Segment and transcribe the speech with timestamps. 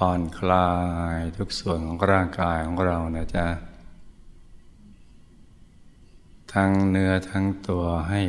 [0.00, 0.70] ผ่อนคลา
[1.16, 3.46] ยทุกส่วนของร่างกายของเรานะจ๊ะ
[6.52, 8.22] ทั้งเนื้อทั้งตัวให้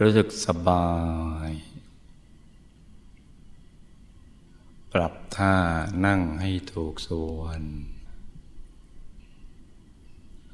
[0.00, 0.88] รู้สึกสบา
[1.48, 1.50] ย
[4.92, 5.54] ปรับท่า
[6.06, 7.62] นั่งให้ถูกส่วน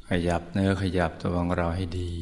[0.09, 2.15] ขยับเนื้อขยับตัวของเราให้ดี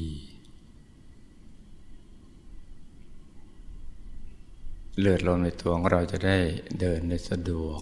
[5.01, 6.38] เลือดลมในตัวของเราจะได้
[6.80, 7.80] เดินได้สะดวก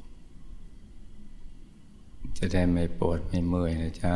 [2.39, 4.15] จะได้ไม่ปวดไม่เมื่อยนะจ๊ะ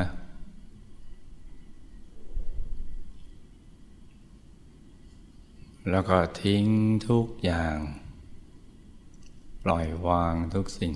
[5.91, 6.65] แล้วก็ทิ้ง
[7.09, 7.77] ทุกอย่าง
[9.65, 10.93] ปล่อยวางทุกสิ่ง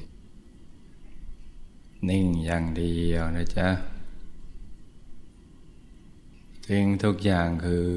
[2.08, 3.68] นิ่งอย่างเดียวนะจ๊ะ
[6.66, 7.90] ทิ้งทุกอย่างคือ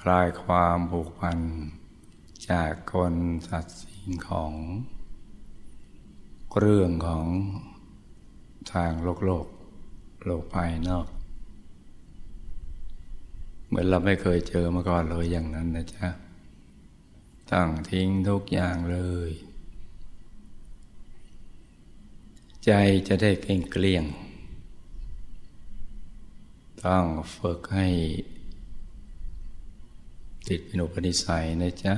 [0.00, 1.38] คลายความผูกพัน
[2.50, 3.14] จากคน
[3.48, 4.52] สัตว์สิ่งของ
[6.58, 7.26] เรื่องของ
[8.72, 9.46] ทางโลกโลก
[10.24, 11.06] โลกภายนอก
[13.66, 16.08] เหมือนเราไม่เคยเจอมาก่อนเลยอย่างนั้นนะจ๊ะ
[17.50, 18.98] ตั้งทิ้งทุกอย่างเล
[19.28, 19.30] ย
[22.64, 22.72] ใจ
[23.08, 24.04] จะได้เกลี้ยงเกลี้ยง
[26.84, 27.04] ต้อง
[27.36, 27.88] ฝึกให้
[30.48, 31.94] ติดเป็นอุปนิสัยนะจ๊ะ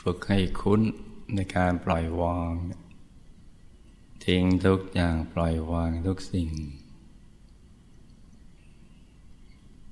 [0.00, 0.80] ฝึกให้คุ้น
[1.34, 2.52] ในการปล่อยวาง
[4.24, 6.48] ทิ้งทุกอย่างปล่อยวางทุกสิ่ง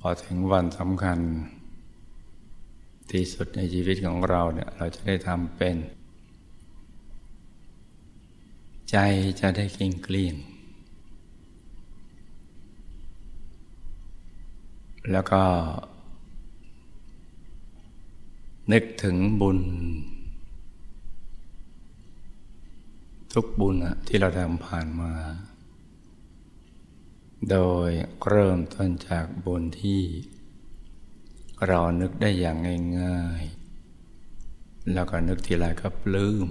[0.01, 1.19] พอถึงวันสำคัญ
[3.11, 5.77] ที่สุดในชีวิตของเราเนี่ยเราจะได้ทำเป็น
[8.91, 8.97] ใจ
[9.41, 10.35] จะได้เกลี้ยงเกลี้ยง
[15.13, 15.43] แล้วก็
[18.73, 19.61] นึกถึงบุญ
[23.33, 25.13] ทุกบุญที่เราทำผ่านมา
[27.51, 27.59] โด
[27.89, 27.91] ย
[28.29, 30.03] เริ่มต้นจากบุญที่
[31.67, 32.57] เรานึกได้อย่าง
[33.01, 36.49] ง่ายๆ แล้วก็นึกทีไรก็ปลื้ม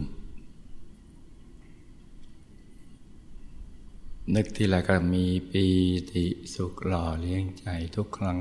[4.36, 5.66] นึกทีไรก็มีปี
[6.12, 8.40] ติสุขหล่อเลี้ยงใจทุกครั้ง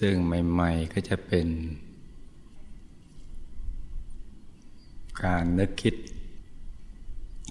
[0.00, 1.48] ซึ่งใหม่ ๆ ก็จะเป็น
[5.24, 5.94] การนึกคิด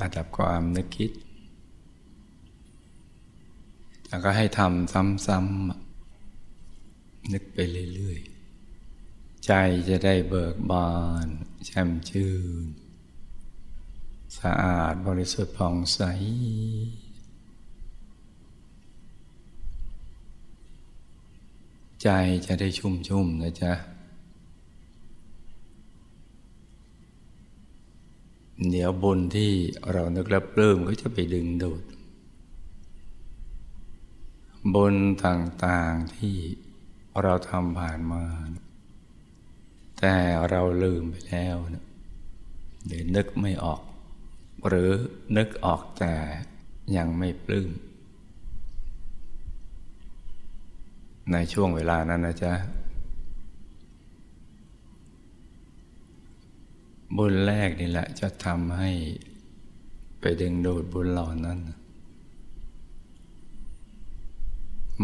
[0.01, 1.11] ระดับความนึกคิด
[4.07, 7.57] แล้วก็ให้ทำซ้ำๆ นึกไป
[7.93, 8.19] เรื่อย
[8.83, 9.51] ๆ ใจ
[9.89, 10.91] จะได้เบิกบา
[11.25, 11.27] น
[11.65, 12.33] แช่มชื่
[12.63, 12.65] น
[14.39, 16.01] สะอาดบริสุทธิ์ผ่องใส
[22.03, 22.09] ใจ
[22.45, 23.73] จะได้ชุ่มๆนะจ๊ะ
[28.69, 29.51] เดี๋ยวบุญที่
[29.91, 31.81] เรานึกแล้วปลื้มก็จะไปดึงดูด
[34.73, 34.95] บุญ
[35.25, 36.35] ต่างๆที่
[37.21, 38.23] เราทำผ่านมา
[39.99, 40.15] แต่
[40.49, 41.85] เราลืมไปแล้วนะ
[42.85, 43.81] หรือนึกไม่ออก
[44.67, 44.89] หรือ
[45.37, 46.13] นึกออกแต่
[46.97, 47.69] ยังไม่ปลื้ม
[51.31, 52.53] ในช่วงเวลานั้นนะจ๊ะ
[57.17, 58.91] บุญแรกนี่แหละจะทำให้
[60.19, 61.59] ไปดึงดูดบุญเหล่านั้น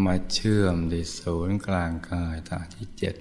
[0.04, 3.16] มาเชื่อมดิศูนย์กลางกายตาที่เจ็ด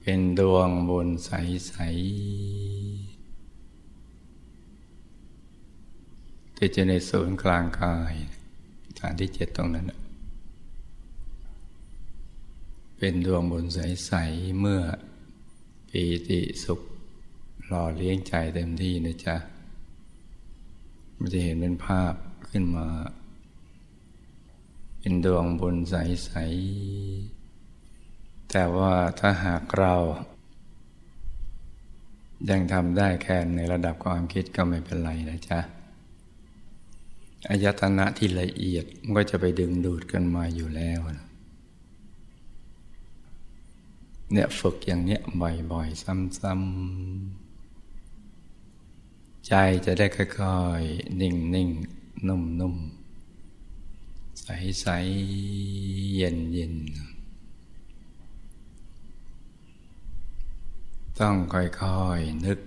[0.00, 3.09] เป็นดวงบุญใสๆ
[6.62, 8.14] ที่จะในศูนย์กลางกาย
[8.98, 9.92] ฐานที่เจ็ดตรงนั้น
[12.96, 14.80] เป็นดวงบุญใส ๆ เมื่อ
[15.88, 16.80] ปีติสุข
[17.66, 19.36] หล่อเลี้ยงใจเต็มที่นะจ๊ะ
[21.18, 22.14] มันจะเห็นเป็นภาพ
[22.48, 22.88] ขึ้นมา
[24.98, 26.30] เป็นดวงบุญใส
[27.42, 29.94] ๆ แต่ว่าถ้าหากเรา
[32.50, 35.60] ยังทำได้แค่ในระดับความคิดก็ไม่เป็นไรนะจ๊ะ
[37.48, 41.26] อายตนะที่ละเอียดมันก็จะไปดึงดูดกันมาอยู่แล้วนะ
[44.32, 47.50] เนี่ยฝึกอย่างเนี้ยบ่อยๆ ซ้ำๆ
[49.46, 49.52] ใจ
[49.86, 57.20] จะได้ค่อยๆ นิ่งๆนุ่มๆ ใสๆ เย็นๆ
[61.18, 61.64] ต้องค่อ
[62.18, 62.58] ยๆ นึก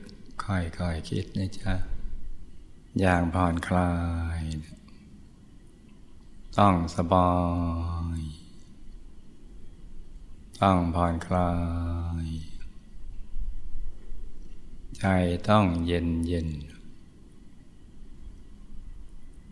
[0.43, 0.55] ค่
[0.87, 1.92] อยๆ คิดนะจ๊ะ
[2.99, 3.93] อย่างผ่อนคลา
[4.39, 4.41] ย
[6.59, 7.33] ต้องสบา
[8.17, 8.19] ย
[10.61, 11.51] ต้องผ่อนคลา
[12.23, 12.25] ย
[14.99, 15.05] ใจ
[15.49, 16.49] ต้องเย็นเย็น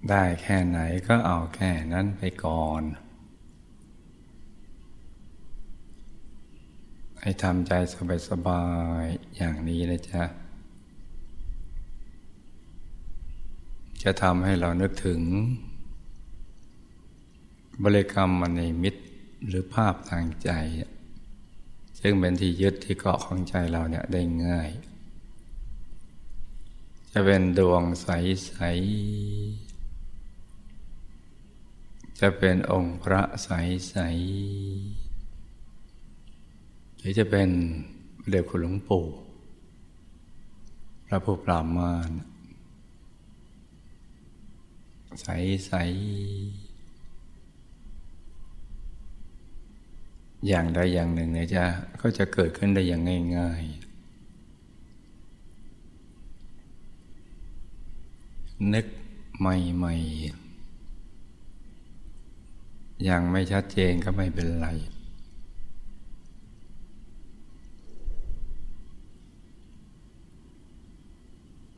[0.10, 2.84] ได้แค่ไหนก็เอาแค่นั้นไปก่อน
[7.22, 7.72] ให้ทำใจ
[8.30, 8.64] สบา
[9.02, 10.24] ยๆอย่างนี้นะจ๊ะ
[14.04, 15.22] จะทำให้เรานึกถึง
[17.84, 19.04] บริกรรมมันในมิตร
[19.48, 20.52] หรือภาพทางใจ
[22.00, 24.70] ซึ่งเป็นที่ยึดที่เกาะของใจเราเนี่ยได้ง่าย
[27.14, 28.08] จะเป็นดวงใส
[29.76, 33.50] ๆ จะเป็นองค์พระใส
[35.28, 37.50] ๆ หรือจะเป็น
[38.30, 39.06] เด็กคุณหลวงปู่
[41.06, 42.12] พระผู้ปราบมาร
[45.20, 46.72] ใสๆ
[50.48, 51.64] อย่างใดอย่างหนึ่งเนี่ยจะ
[52.02, 53.02] ก็จะเกิดขึ้นได้อย่าง
[53.38, 53.92] ง่าย ๆ
[58.74, 58.86] นึก
[59.40, 60.42] ใหม่ๆ
[63.10, 64.68] ยังไม่ชัดเจนก็ไม่เป็นไร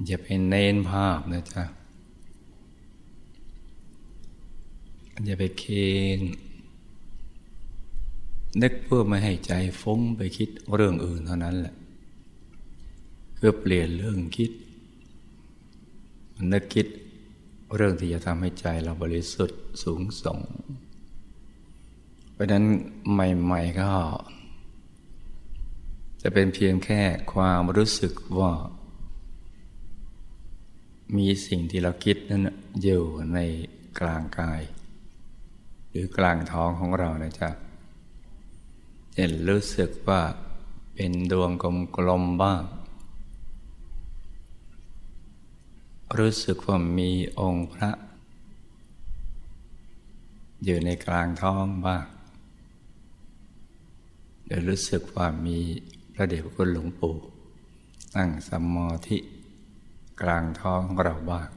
[0.06, 1.64] อย่าไปเน้นภาพนะจ๊ะ
[5.26, 5.64] อย่าไปเค
[6.20, 6.22] น
[8.62, 11.76] นึกเพื่อไม่ให้ใจฟุ้งไปคิดเรื่องอื่นเท่านั้นแหละ
[13.38, 14.52] คือเปลี่ยนเรื่องคิด
[16.52, 16.88] นึกคิด
[17.76, 20.40] เรื่องที่จะทำให้ใจเราบริสุทธิ์สูงส่ง
[22.34, 22.66] เพราะนั้น
[23.12, 23.92] ใหม่ ๆ ก็
[26.22, 27.02] จะเป็นเพียงแค่
[27.34, 28.52] ความรู้สึกว่า
[31.18, 32.48] มีสิ่งที่เราคิดนั้น
[32.84, 33.04] อยู่
[33.34, 33.40] ใน
[34.00, 34.62] กลางกาย
[35.94, 37.50] หรือกลางท้องของเรานะจ๊ะ
[39.16, 40.22] เห็นรู้สึกว่า
[40.94, 41.52] เป็นดวง
[41.98, 42.62] กลมๆบ้าง
[46.18, 47.92] รู้สึกว่ามีองค์พระ
[50.64, 52.06] อยู่ในกลางท้องบ้าง
[54.46, 55.58] เดี๋ยวรู้สึกว่ามี
[56.14, 57.16] พระเดชพระคุณหลวงปู่
[58.16, 59.18] นั่งสมาธิ
[60.22, 61.50] กลางท้องของเราบ้าง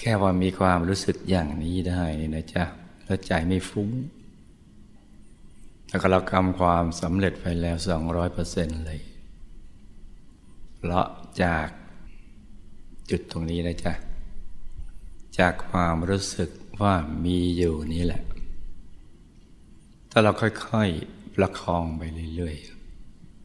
[0.00, 2.04] แค่ว่ามีความรู้สึกอย่างนี้ได้
[2.34, 2.64] นะจ๊ะ
[3.04, 3.90] แล้วใจไม่ฟุ้ง
[5.88, 9.00] แล้วก็เราทำความสำเร็จไปแล้วสองร้อยเปอร์เซนต์เลย
[10.76, 11.06] เพราะ
[11.42, 11.68] จาก
[13.10, 13.92] จุดตรงนี้นะจ๊ะ
[15.38, 16.50] จากความรู้สึก
[16.82, 16.94] ว่า
[17.24, 18.22] มีอยู่นี่แหละ
[20.10, 22.02] ถ้าเราค่อยๆประคองไป
[22.36, 22.56] เรื่อย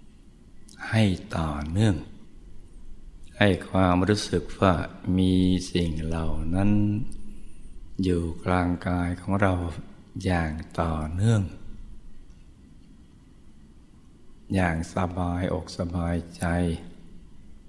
[0.02, 1.04] ๆ ให้
[1.36, 1.96] ต่อเนื่อง
[3.40, 4.74] ให้ความรู้สึกว่า
[5.18, 5.34] มี
[5.72, 6.72] สิ่งเหล่านั้น
[8.04, 9.54] อยู่กลางกายของเรา
[10.26, 11.42] อย่างต่อเนื่อง
[14.54, 16.44] อย่างสบายอกสบายใจ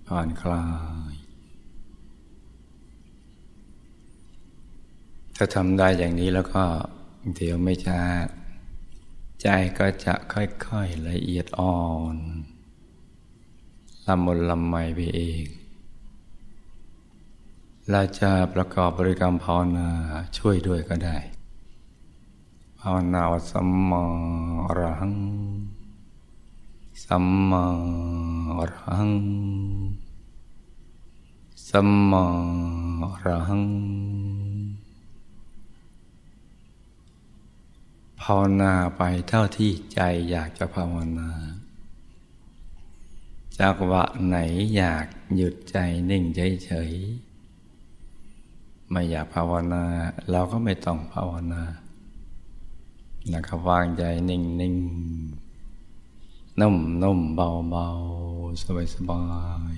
[0.06, 0.68] ผ่อนคลา
[1.12, 1.14] ย
[5.36, 6.64] ถ้าทำได้อย่างนี้แล้วก็
[7.34, 8.02] เดี๋ยวไม่ช้า
[9.42, 9.48] ใจ
[9.78, 12.16] ก็จะค่อยๆละเอียดอ่อน
[14.06, 15.46] ละมุนละไมไปเอง
[17.92, 19.88] เราจะประกอบบริกรรมภาวนา
[20.38, 21.16] ช่วยด้วยก็ได้
[22.80, 24.02] ภาวนาสัมมา
[24.64, 25.16] อรหัง
[27.04, 27.64] สัมมา
[28.58, 29.12] อรหัง
[31.68, 32.24] สัมมา
[33.02, 33.64] อรหัง
[38.20, 40.00] ภาวนาไปเท่าที่ใจ
[40.30, 41.30] อยากจะภาวนา
[43.58, 44.36] จากวะไหน
[44.76, 45.76] อยากหยุดใจ
[46.10, 47.25] นิ่งเฉยๆ
[48.90, 49.82] ไม่อยากภาวนา
[50.30, 51.62] เราก็ไม่ต้องภาวนา
[53.30, 54.40] แล้วก็วางใจนิ่
[54.72, 57.88] งๆนุ่มนุ่มเบาเบา
[58.62, 59.22] สบายสบา
[59.72, 59.76] ย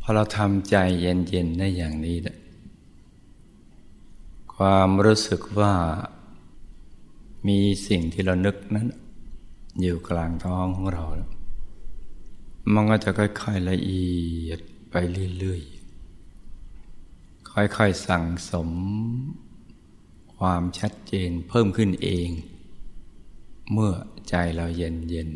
[0.00, 2.16] พอเราทำใจเย็นเย็นได้อย่างนี้
[4.54, 5.72] ความรู้สึกว่า
[7.48, 8.86] มีสิ่งที่เรานึกนั้น
[9.80, 11.04] อยู่กลางท้องของเรา
[12.72, 14.08] มันก็จะค่อย ๆ ละเอี
[14.48, 14.60] ยด
[15.38, 18.70] เรื่อยๆ ค่อยๆ สั่งสม
[20.36, 22.30] ความชัดเจนเพิ่มขึ้นเอง
[23.72, 23.92] เมื่อ
[24.28, 25.30] ใจเราเย็นเย็น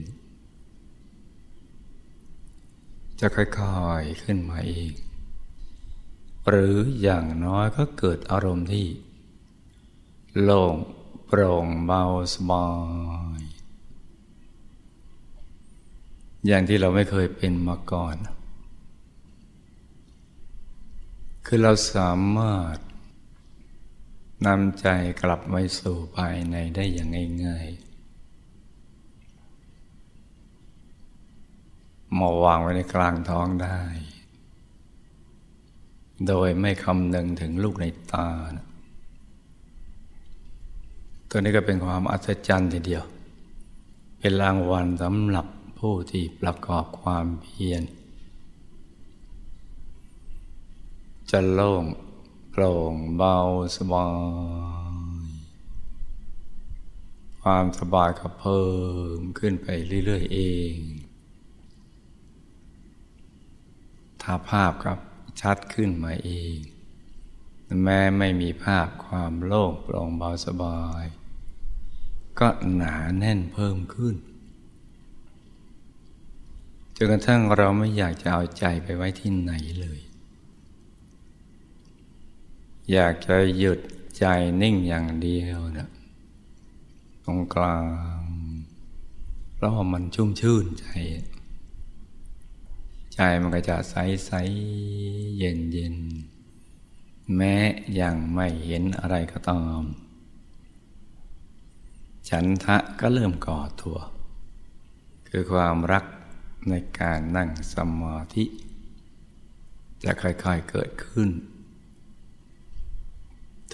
[3.21, 3.47] จะค่อ
[4.00, 4.92] ยๆ ขึ้นมาเอง
[6.49, 8.87] หรืออย่างน้อยก็เกิดอารมณ์ที่
[10.40, 10.75] โล่ง
[11.26, 12.02] โปร่งเบา
[12.33, 12.66] สบา
[13.38, 13.40] ย
[16.47, 18.16] อย่างที่เราไม่เคยเป็นมาก่อน
[21.54, 22.76] คือเราสามารถ
[24.47, 24.87] นำใจ
[25.23, 27.09] กลับไปสู่ภายในได้อย่าง
[27.47, 33.80] ง่ายๆมาวางไว้ในกลางท้องได้
[36.26, 38.66] โดยไม่คำนึงถึงลูกในตานะ
[41.30, 43.04] ตัวนี้ก็เป็นความอัศจรรย์ทีเดียว
[44.18, 45.47] เป็นรางวัลสำหรับ
[45.78, 47.85] ผู้ที่ประกอบความเพียร
[51.37, 51.85] จะโล่ง
[52.51, 53.37] โปร่งเบา
[53.77, 54.07] สบา
[55.21, 55.23] ย
[57.43, 58.69] ความสบายก็เพิ่
[59.17, 59.69] มขึ้นไป
[60.05, 60.41] เรื่อยๆเอ
[60.73, 60.77] ง
[64.23, 64.99] ถ้าภาพกับ
[65.41, 66.57] ชัดขึ้นมาเอง
[67.83, 71.05] แม้ไม่มีภาพความโล่งโปร่งเบาสบาย
[72.39, 74.15] ก็หนาแน่นเพิ่มขึ้น
[76.97, 80.01] จนกระทั่งเราไม่อยากจะเอาใจไปไว้ที่ไหนเลย
[82.91, 83.81] อยากจะหยุด
[84.19, 84.25] ใจ
[84.62, 85.89] นิ่งอย่างเดียวนะ
[87.25, 87.85] ตรงกลาง
[89.55, 90.87] เพราะว่ามันชุ่มชื่นใจ
[93.15, 93.95] ใจมันก็จะใส
[94.27, 94.33] ใส
[95.39, 95.97] เย็นเย็น
[97.37, 97.55] แม้
[98.01, 99.83] ยังไม่เห็นอะไรก็ตาม
[102.29, 103.99] ฉันทะก็เริ่มก่อตัว
[105.29, 106.05] คือความรัก
[106.69, 108.45] ในการนั่งสมาธิ
[110.05, 111.31] จะค่อยๆเกิดขึ้น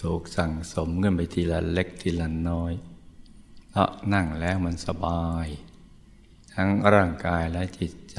[0.03, 2.73] ถูกสั่งสมขึ้นไปทีละเล็กทีละน้อย
[3.71, 5.47] เพราะนั่งแล้วมันสบาย
[6.55, 8.19] ทั้งร่างกายและจิตใจ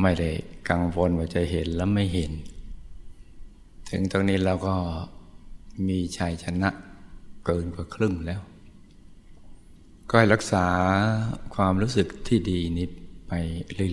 [0.00, 0.30] ไม่ได้
[0.68, 2.32] กังวลว่าจะเห็นและไม่เห็น
[3.90, 4.76] ถึงตรงนี้เราก็
[5.88, 6.70] มีชัยชนะ
[7.44, 8.40] เกินกว่าครึ่งแล้ว
[10.10, 10.66] ก็รักษา
[11.54, 12.86] ความรู้สึกที่ดีนี้
[13.28, 13.32] ไป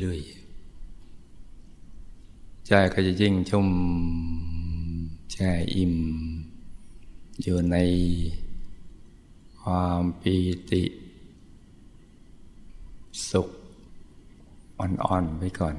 [0.01, 3.67] เรื่อยๆ ใจก็จะยิ่งชุ่ม
[5.35, 5.95] แช่อิ่ม
[7.41, 7.77] อยู่ใน
[9.61, 10.35] ความปี
[10.69, 10.83] ติ
[13.29, 13.49] สุข
[14.79, 15.75] อ่อนๆไปก่อน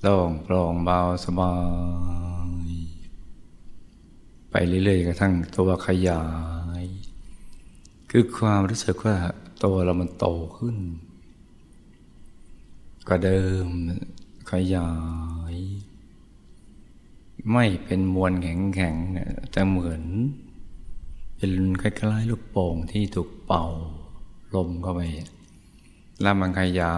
[0.00, 1.54] โล่งโปร่งเบาสบา
[2.68, 2.70] ย
[4.50, 6.24] ไปเรื่อยๆกระทั่งตัวขยา
[6.82, 6.84] ย
[8.10, 9.16] คือความรู้สึกว่า
[9.64, 10.26] ตัวเรามันโต
[10.58, 10.76] ขึ้น
[13.08, 13.66] ก็เดิม
[14.50, 14.90] ขยา
[15.52, 15.56] ย
[17.50, 20.02] ไม่เป็นมวลแข็งๆแต่เหมือน
[21.36, 23.66] เป็นคล้ายๆลูกโป่งที่ถูกเป่า
[24.54, 25.00] ลมเข้าไป
[26.20, 26.96] แล้วมันขยา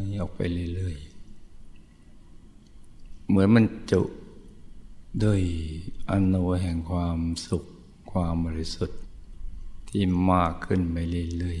[0.00, 0.40] ยออกไป
[0.74, 4.02] เรื่อยๆ เหมือนมันจุ
[5.24, 5.40] ด้วย
[6.10, 7.64] อนุแห่งความสุข
[8.12, 9.00] ความบริสุทธิ์
[9.88, 10.96] ที่มากขึ้นไป
[11.38, 11.60] เรื่อย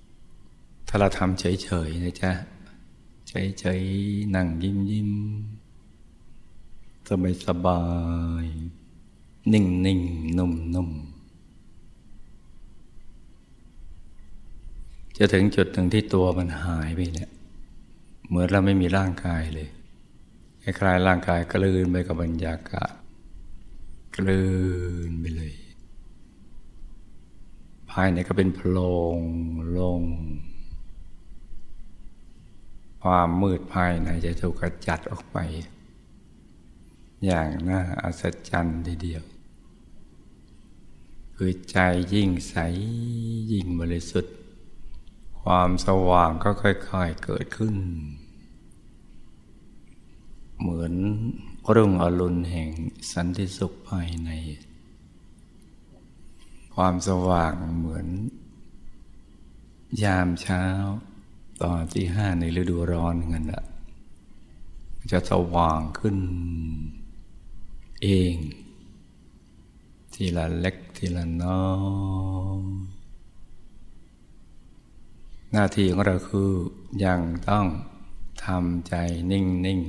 [0.00, 2.32] ๆ ถ้าเราทำเฉยๆนะจ๊ะ
[3.60, 5.10] เฉยๆนั่งยิ้มยิ้ม
[7.08, 7.82] สบายสบา
[8.44, 8.46] ย
[9.52, 10.00] นิ่งนิ่ง
[10.38, 10.90] นุ่มนุ่ม
[15.16, 17.30] จะถึงจุดหนึ่งที่ตัวมันหายไปเนี่ย
[18.28, 19.68] เหมือนเราไม่มีร่างกายเลย
[20.62, 22.92] คล้ายๆร่างกายกลืนไปกับบรรยากาศ
[24.16, 24.44] กลื
[25.08, 25.54] นไปเลย
[27.90, 28.76] ภายในก็เป็นโพร
[29.16, 29.18] ง
[29.78, 30.02] ลง
[33.08, 35.38] ความมืดภายในจะถูกกระจัดออกไป
[37.24, 39.22] อย่างน่าอัศจรรย์ทีเดียว
[41.36, 41.78] คือใจ
[42.14, 42.54] ยิ่งใส
[43.52, 44.34] ยิ่งบริสุทธิ์
[45.42, 47.76] ความสว่างก็ค่อยๆเกิดขึ้น
[50.58, 50.94] เหมือน
[51.74, 52.70] รุ่งอรุณแห่ง
[53.12, 54.30] สันติสุขภายใน
[56.74, 58.06] ความสว่างเหมือน
[60.02, 60.64] ยามเช้า
[61.62, 63.62] ตอนที่ห้าในฤดูร้อนเงินละ
[65.12, 66.18] จะสว่างขึ้น
[68.02, 68.34] เอง
[70.14, 71.62] ทีละเล็กทีละน้อ
[72.58, 72.60] ย
[75.52, 76.50] หน้าที่ของเราคือ
[77.04, 77.66] ยังต้อง
[78.44, 78.94] ทำใจ
[79.30, 79.80] นิ่งนิ่ง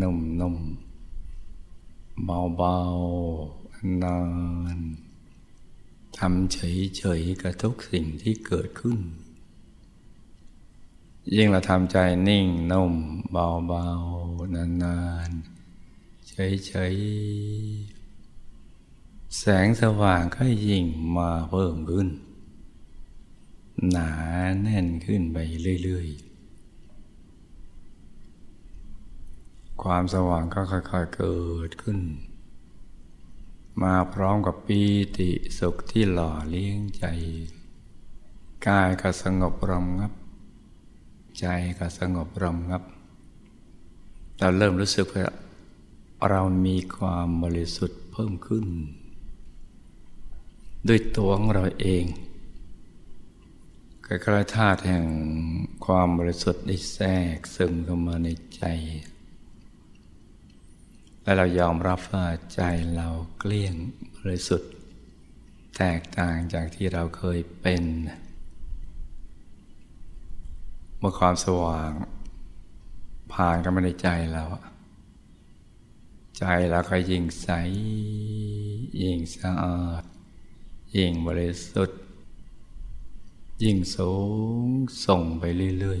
[0.00, 0.56] นุ่มนุ่ม
[2.24, 2.78] เบาเบา
[4.02, 4.18] นา
[4.76, 4.78] น
[6.18, 8.98] ทำเฉยๆกับทุกสิ่งที่เกิดขึ้น
[11.32, 11.96] ยิ่งเราทำใจ
[12.28, 12.94] นิ่งนุ่ม
[13.30, 18.04] เบาๆ นานๆ เฉยๆ
[19.38, 20.84] แสงสว่างก็ยิ่ง
[21.16, 22.08] มาเพิ่มขึ้น
[23.90, 24.10] หนา
[24.62, 25.38] แน่นขึ้นไป
[25.82, 26.34] เรื่อยๆ
[29.82, 31.98] ความสว่างก็ค่อยๆ เกิดขึ้น
[33.82, 34.80] มาพร้อมกับปี
[35.18, 37.04] ติสุขที่หล่อเลี้ยงใจ
[38.66, 40.12] กายก็สงบรมงับ
[41.38, 41.46] ใจ
[41.78, 42.82] ก็สงบรมงับ
[44.38, 45.26] เราเริ่มรู้สึกว่า
[46.30, 48.66] เรามีความบริสุทธิ์เพิ่มขึ้น
[50.88, 52.04] ด้วยตัวของเราเอง
[54.06, 55.04] คล้ายๆธาตุแห่ง
[55.86, 58.64] ความบริสุทธิ์ได้แทรกซึมเข้ามาในใจ
[61.22, 62.60] และเรายอมรับว่าใจ
[62.96, 63.74] เราเกลี้ยง
[64.16, 64.70] บริสุทธิ์
[65.76, 67.82] แตกต่างจากที่เราเคยเป็น
[71.06, 71.92] มื่อความสว่าง
[73.32, 74.44] ผ่านกันมาในใจเรา
[76.38, 77.48] ใจเราก็ยิ่งใส
[79.02, 80.02] ยิ่งสะอาด
[80.96, 82.00] ยิ่งบริสุทธิ์
[83.62, 84.12] ยิ่งสู
[84.64, 84.68] ง
[85.04, 85.44] ส่งไป
[85.78, 86.00] เรื่อย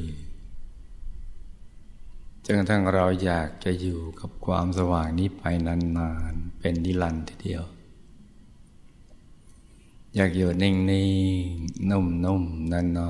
[1.62, 7.64] ๆจนกระทั่งเราอยากจะอยู่กับความสว่างนี้ไปนานๆ เป็นนิรันดร์ทีเดียว
[10.14, 13.00] อยากอยู่นิ่งๆ นุ่มๆนาน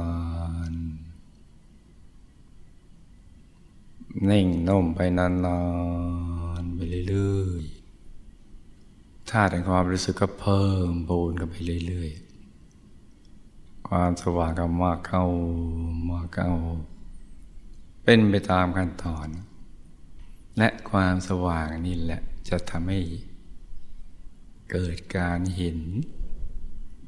[4.30, 5.28] นิ่งนุ่มไปนา
[6.60, 6.78] นๆไป
[7.08, 11.56] เรื่อยๆธาตุแห่งความรู้สึกก็เพิ่มบูนกันไป
[11.86, 15.24] เรื่อยๆ ความสว่างก็มากเข้า
[16.10, 16.50] มากเข้า
[18.04, 19.28] เป็นไปตามขั้นตอน
[20.58, 23.00] และความสว่างนี่แหละจะทำให้
[24.70, 25.78] เกิดการเห็น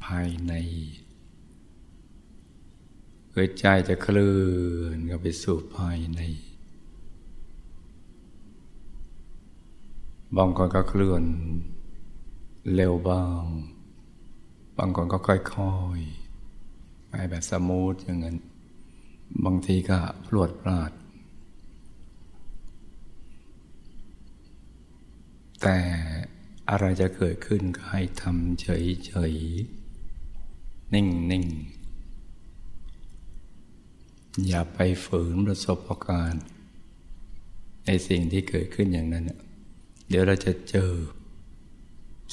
[0.05, 0.53] ภายใน
[3.33, 4.37] เกิดใจจะเคลื่
[4.81, 6.21] อนก็ไปสู่ภายใน
[10.35, 11.25] บางคนก็เคลื่อน
[12.75, 13.43] เร็วบ้าง
[14.79, 18.37] บางคนก็ค่อยๆไปแบบสมูทอย่างนั้น
[19.45, 20.91] บางทีก็พลวดพลาด
[25.63, 25.79] แต่
[26.71, 31.77] อะไรจะเกิดขึ้นก็ให้ทำเฉยๆ นิ่งๆ
[34.47, 36.45] อย่าไปฝืนประสบการณ์
[37.87, 39.41] ในสิ่งที่เกิดขึ้นอย่างนั้นเนี่ย
[40.09, 40.91] เดี๋ยวเราจะเจอ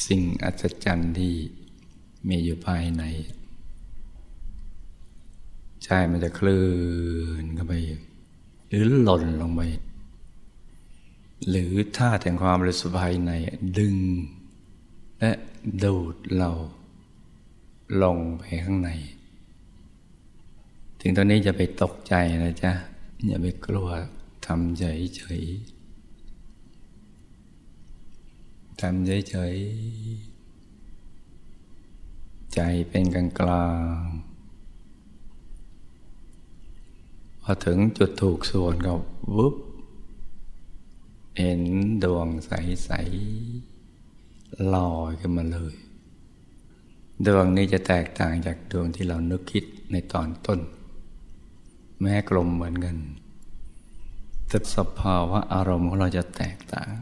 [0.08, 1.34] สิ่งอัศจรรย์ที่
[2.28, 3.04] มีอยู่ภายใน
[5.84, 7.74] ใจมันจะเคลื่อนเข้าไป
[8.68, 9.62] หรือหล่นลงไป
[11.50, 13.32] หรือท่าแห่งความบริสุทธิ์ภายใน
[13.78, 13.96] ดึง
[15.20, 15.32] และ
[15.84, 16.52] ดูดเรา
[18.04, 18.90] ลงไปข้างใน
[21.00, 22.72] ถึงตอนนี้จะไปตกใจนะจ๊ะ
[23.26, 23.90] อย่าไปกลัว
[24.48, 25.42] ทำใจเฉย
[28.88, 33.70] ทำเฉยๆ ใจเป็นกลางกลา
[34.02, 34.06] ง
[37.44, 38.94] พอถึงจุดถูกส่วนก็
[39.36, 39.56] วุบ
[41.38, 41.62] เห็น
[42.04, 45.76] ดวงใสๆลอยขึ้นมาเลย
[47.26, 50.60] ดวงนี้จะแตกต่างจากดวงที่เรานึกคิดในตอนต้น
[52.02, 52.98] แม้กลมเหมือนกัน
[54.48, 56.94] แต่สภาวะอารมณ์ของเราจะแตกต่าง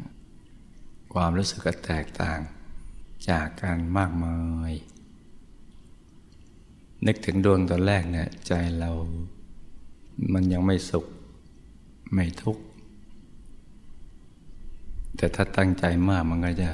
[1.14, 2.40] ความรู้สึกก็แตกต่าง
[3.30, 4.38] จากกันมากมา
[4.70, 4.74] ย
[7.06, 8.92] นึกถึงดวงตอนแรกเนี่ยใจเรา
[10.34, 11.06] มันยังไม่สุข
[12.14, 12.64] ไม่ทุกข์
[15.18, 16.72] แต่ถ้าตั้งใจมากมันก็จะ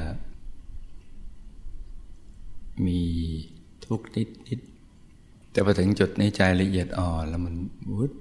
[2.86, 3.02] มี
[3.86, 4.60] ทุกข์นิดนิด
[5.52, 7.56] แต่พอถึงจุดในใจละเอียดอ่อนแล้วมัน
[7.92, 8.12] วุด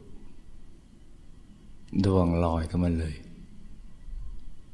[2.05, 3.15] ดวงลอยขึ้นมาเลย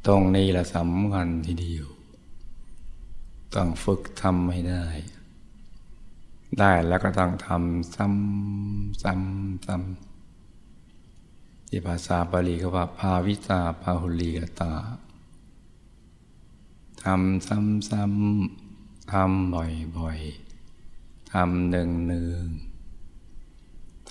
[0.07, 1.87] ตรงนี้แหละสำคัญทีเดียว
[3.55, 4.85] ต้องฝึกทำให้ได้
[6.59, 14.73] ได้แล้วก็ต้องทำซ้ำซ้ำซ้ำที่ภาษาบาลีเขาว่า ภาวิตาภาหุลีกตา
[17.05, 20.19] ทำซ้ำซ้ำทำบ่อยบ่อย
[21.33, 22.43] ทำหนึ่งหนึ่ง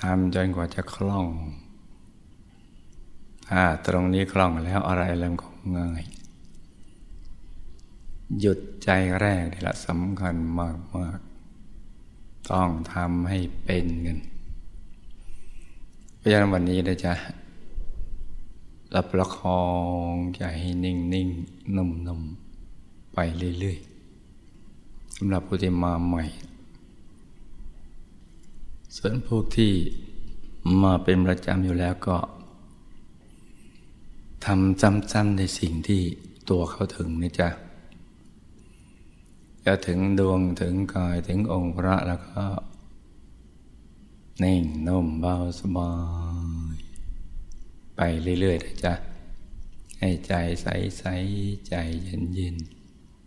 [0.01, 1.27] ทำจนกว่าจะคล่อง
[3.49, 6.03] ถ้าตรงนี้คล่องแล้วอะไรเริ่มขอ ง่าย
[8.39, 11.19] หยุดใจแรกนี่แหละสำคัญมากมาก
[12.51, 14.19] ต้องทำให้เป็นกัน
[16.17, 17.13] เพราะฉะนั้นวันนี้นะจ๊ะ
[18.95, 19.63] รับประคอ
[20.13, 21.27] งใจให้นิ่งนิ่ง
[21.75, 22.21] นุ่มนุ่ม
[23.13, 23.17] ไป
[23.59, 26.23] เรื่อยๆสำหรับผู้ที่มาใหม่
[28.95, 29.73] ส่วนพวกที่
[30.83, 32.17] มาเป็นประจำอยู่แล้วก็
[34.45, 36.01] ทำซ้ำๆในสิ่งที่
[36.49, 37.49] ตัวเขาถึงนี่จ้ะ
[39.65, 42.43] จะถึงดวงถึงกายถึงองค์พระแล้วก็
[44.43, 45.91] นิ่งนุ่มเบาสบา
[46.73, 46.75] ย
[47.95, 48.01] ไป
[48.39, 48.93] เรื่อยๆนะจ๊ะ
[49.99, 52.55] ให้ใจใสๆใจเย็น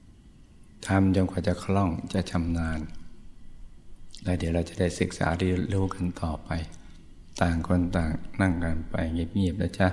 [0.09, 2.81] ๆทำจนกว่าจะคล่องจะชำนาญ
[4.23, 6.51] แล้วเดี๋ยวเราจะได้ศึกษาเรียนรู้กันต่อไป
[7.41, 9.89] ต่างคนต่างนั่งกันไปเงียบๆนะจ๊ะ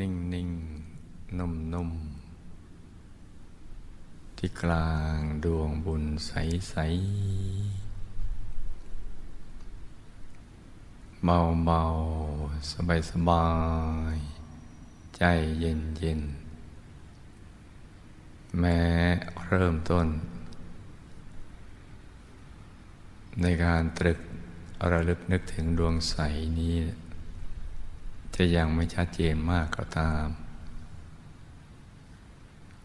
[0.00, 0.50] นิ่งนิ่ง
[1.38, 1.90] นุ่มนุ่ม
[4.36, 6.32] ที่กลางดวงบุญใส
[6.70, 6.74] ใส
[11.24, 11.82] เบาเบา
[12.70, 13.48] สบายสบา
[14.14, 14.16] ย
[15.16, 15.22] ใจ
[15.60, 16.20] เย็นเย็น
[18.58, 18.80] แม้
[19.46, 20.06] เริ่มต้น
[23.42, 24.18] ในการตรึก
[24.90, 26.16] ระลึกนึกถึงดวงใส
[26.58, 26.74] นี้
[28.36, 30.26] จะยังไม่ชัดเจนมากก็ตาม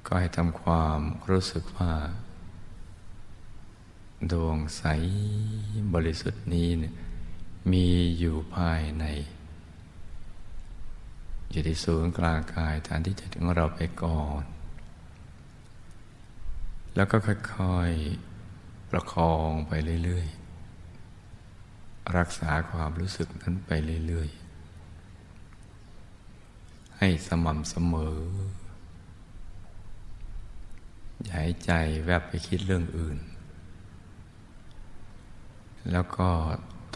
[0.05, 1.93] ก็ให้ทำความรู้สึกว่า
[4.31, 4.83] ดวงใส
[5.93, 6.93] บริสุทธิ์นี้เนี่ย
[7.71, 7.87] มี
[8.17, 9.05] อยู่ภายใน
[11.51, 14.43] อยู่ที่ศูนย์กลางกายฐานที่จะถึงเราไปก่อน
[16.95, 19.71] แล้วก็ค่อยๆประคองไป
[20.03, 23.71] เรื่อยๆ รักษาความรู้สึกนั้นไป
[24.07, 24.40] เรื่อยๆ
[27.03, 28.17] ให้สม่ำเสมอ
[31.23, 31.71] อย่าให้ใจ
[32.05, 33.17] แวบไปคิดเรื่องอื่น
[35.91, 36.29] แล้วก็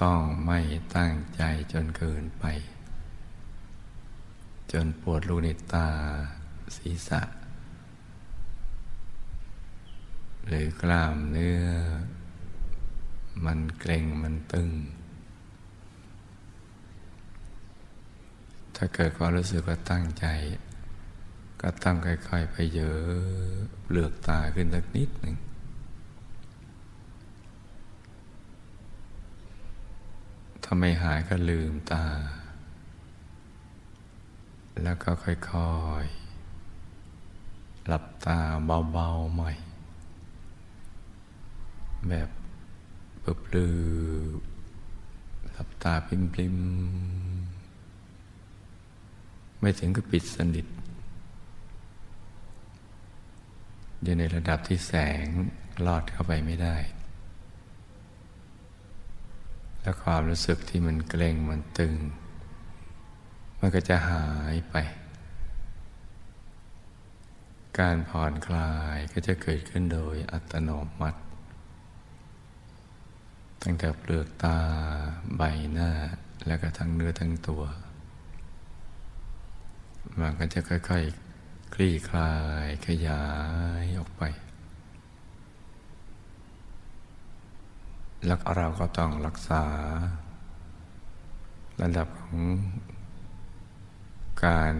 [0.01, 0.59] ต้องไม่
[0.95, 1.41] ตั้งใจ
[1.73, 2.45] จนเกินไป
[4.71, 5.89] จนปวดลูกในตา
[6.75, 7.21] ศีรษะ
[10.47, 11.63] หรือกล้ามเนื้อ
[13.45, 14.69] มันเกร็งมันตึง
[18.75, 20.25] ถ้าเกิดความรู้สึกว่าตั้งใจ
[21.61, 23.45] ก็ต้องค่อยๆไปเยอะ
[23.83, 25.35] เปลือกตาขึ้นสักนิดหนึ่ง
[30.63, 32.05] ถ้าไม่หายก็ลืมตา
[34.83, 35.35] แล้วก็ค่อ
[36.03, 38.39] ยๆ หลับตา
[38.91, 39.51] เบาๆใหม่
[42.09, 42.29] แบบ
[43.19, 43.77] เปลือ
[45.51, 46.09] หลับตาป
[46.39, 47.24] ริมๆ
[49.65, 50.65] ไม่ถึงกับปิดสนิท
[54.03, 55.25] อยู่ในระดับที่แสง
[55.85, 56.75] ลอดเข้าไปไม่ได้
[59.81, 61.93] แล้วความรู้สึกที่มันเกร็งมันตึง
[63.59, 64.75] มันก็จะหายไป
[67.79, 71.19] การผ่อนคลายก็จะเกิดขึ้นโดยอัตโนมัติ
[73.63, 74.57] ตั้งแต่เปลือกตา
[75.37, 75.41] ใบ
[75.73, 75.91] หน้า
[76.47, 77.63] แล้วก็ทั้งเนื้อทั้งตัว
[80.25, 80.93] มันก็จะค่อยๆค
[81.73, 82.33] คลี่คลา
[82.65, 83.23] ยขยา
[83.81, 84.23] ยออกไป
[88.25, 89.63] แล้วเราก็ต้องรักษา
[91.81, 92.39] ระดับของ
[94.45, 94.75] การ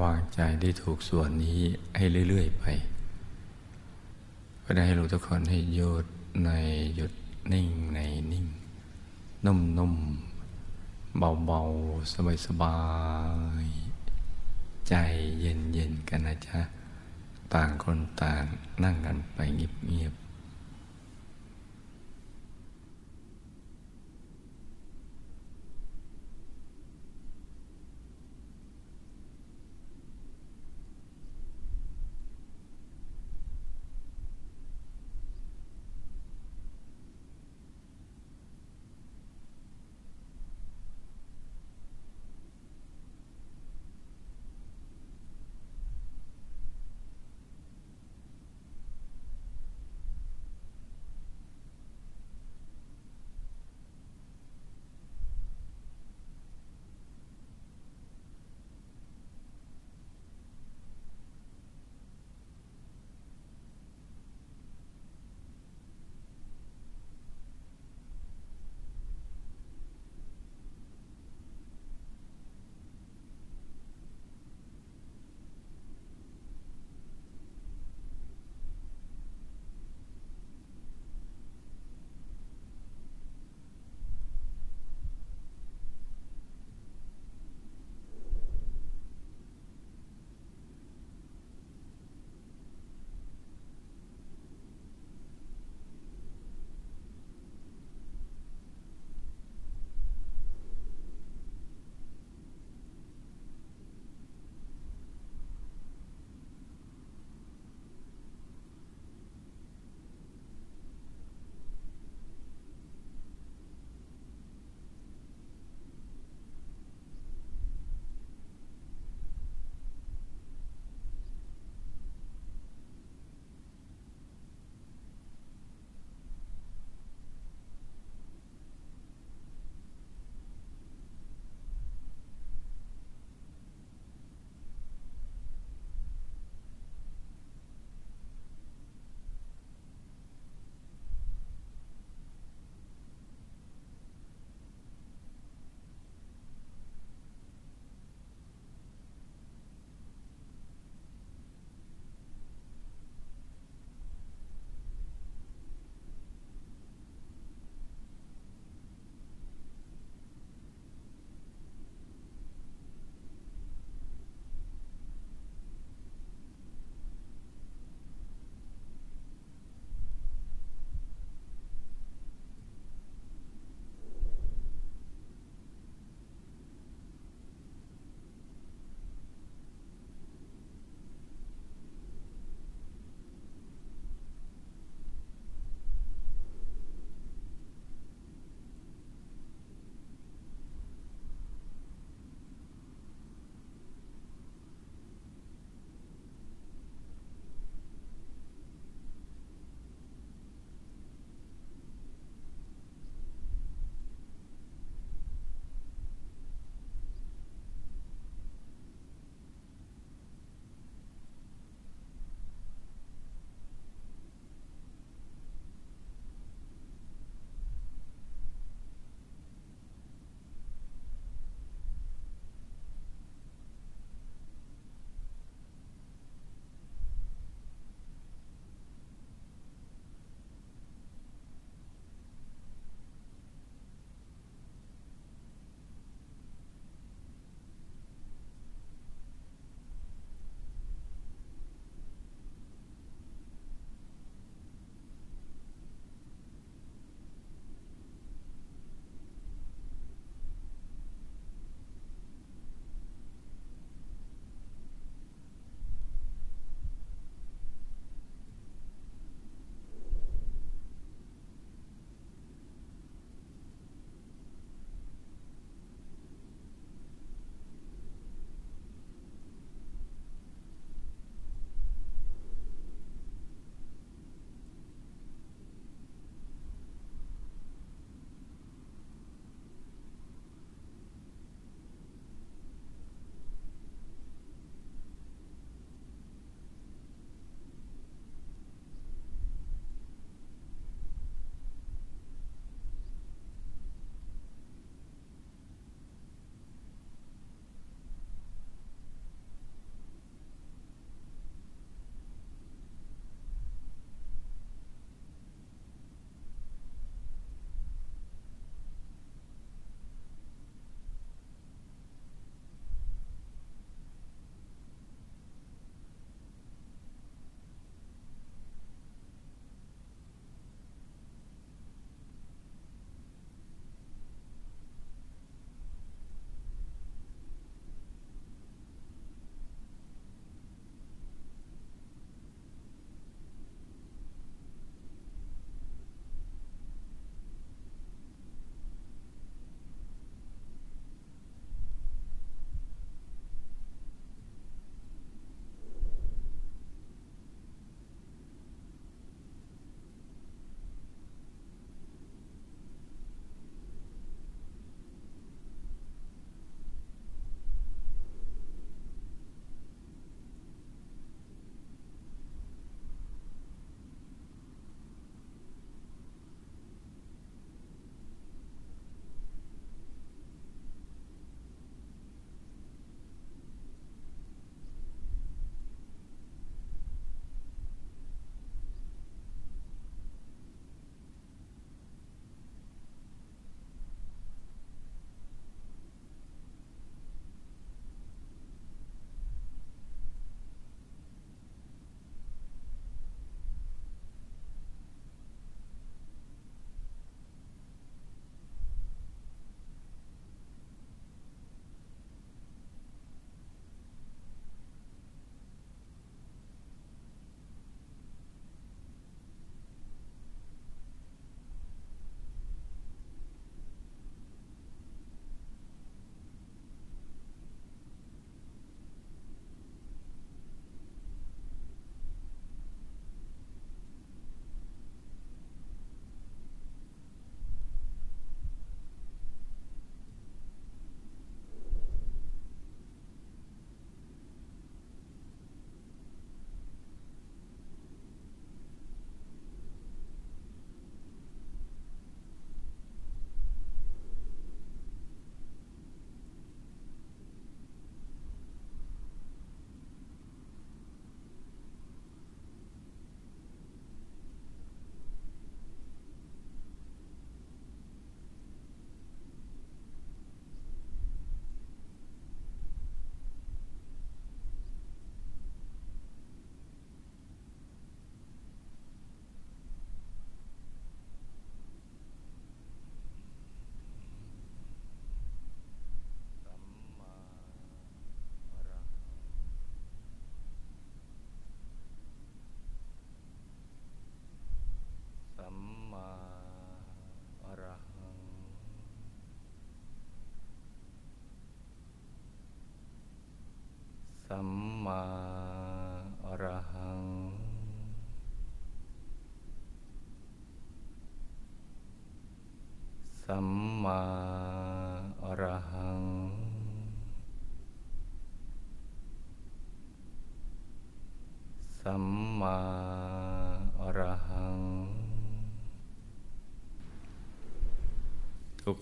[0.00, 1.60] วางใจที่ถูกส่วนนี้
[1.96, 2.64] ให้เรื่อย ๆ ไป
[4.64, 6.06] ก็ได้ให้รู้ทุกคนให้หยุด
[6.44, 6.50] ใน
[6.94, 7.12] หยุด
[7.52, 8.00] นิ่งใน
[8.32, 8.46] นิ่ง
[9.46, 12.14] นุ่มๆเบา ๆ
[12.46, 12.78] สบา
[13.64, 13.85] ย ๆ
[14.88, 14.94] ใจ
[15.40, 16.60] เย็นๆกันนะจ๊ะ
[17.54, 18.44] ต่างคนต่าง
[18.84, 20.25] นั่งกันไปเงียบๆ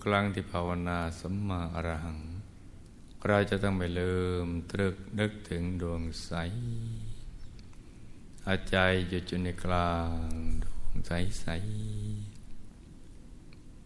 [0.09, 2.19] ครั้งที่ภาวนาสัมมาอรหัง
[3.27, 6.31] เราจะต้องไปเริ่มตรึกนึกถึงดวงใส
[8.47, 8.77] อาใจ
[9.09, 9.93] หยุดอยู่ในกลา
[10.27, 10.29] ง
[10.63, 11.47] ดวงใสใส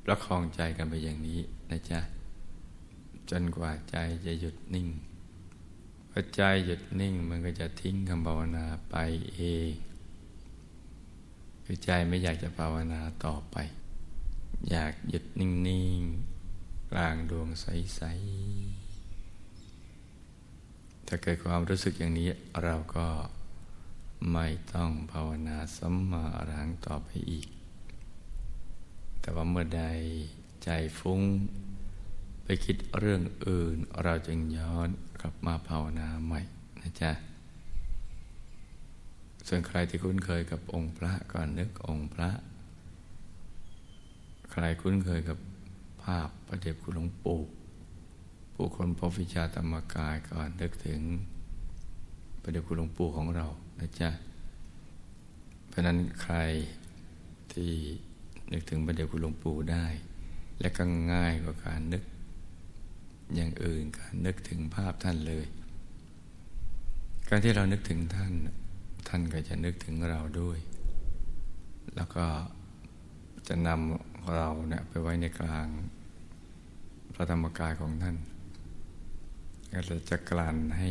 [0.03, 1.99] ประคองใจกันไปอย่างนี้นะจ๊ะ
[3.29, 4.87] จนกว่าใจจะหยุดนิ่ง
[6.11, 8.95] พอใจหยุดนิ่งมันก็จะทิ้งคำภาวนาไป
[9.33, 9.39] เอ
[9.69, 9.71] ง
[11.63, 13.57] คือใจไม่อยากจะภาวนาต่อไป
[14.67, 15.49] อยากหยุดนิ่
[15.99, 16.01] ง
[16.43, 18.01] ๆ กลางดวงใส
[18.95, 22.29] ๆ ถ้าเกิดความรู้สึกอย่างนี้
[22.63, 23.07] เราก็
[24.33, 27.47] ไม่ต้องภาวนาสัมมาอรหังต่อไปอีก
[29.21, 29.83] แต่ว่าเมื่อใด
[30.63, 31.21] ใจฟุ้ง
[32.43, 34.89] ไปคิดเรื่องอื่น เราจึงย้อน
[35.21, 36.41] กลับมาภาวนาใหม่
[36.81, 37.11] นะจ๊ะ
[39.47, 42.29] ส่วนใครที่คุ้นเคยกับองค์พระก่อนนึกองค์พระ
[44.51, 45.37] ใครคุ้นเคยกับ
[46.03, 47.39] ภาพประเด็บคุณหลวงปู่
[48.53, 51.01] ผู้คนพบวิชาธรรมกายก่อนนึกถึง
[52.41, 53.47] ประเดี๋ยวคุณหลวงปู่ของเรา
[53.79, 54.09] นะจ๊ะ
[55.67, 56.35] เพราะนั้นใคร
[57.53, 57.73] ที่
[58.51, 59.85] นึกถึงประเดี๋ยวคุณหลวงปู่ได้
[60.59, 62.03] และก็ง่ายกว่าการนึก
[63.35, 65.45] อย่างอื่นการนึกถึงภาพท่านเลย
[67.29, 68.33] การที่เรานึกถึงท่าน
[69.07, 70.57] ท่านก็จะนึกถึงเราด้วย
[71.95, 72.25] แล้วก็
[73.47, 75.67] จะนำ เราเนี่ยไปไว้ในกลาง
[77.13, 78.17] พระธรรมกายของท่าน
[79.71, 80.89] ก็จะกลั่นให้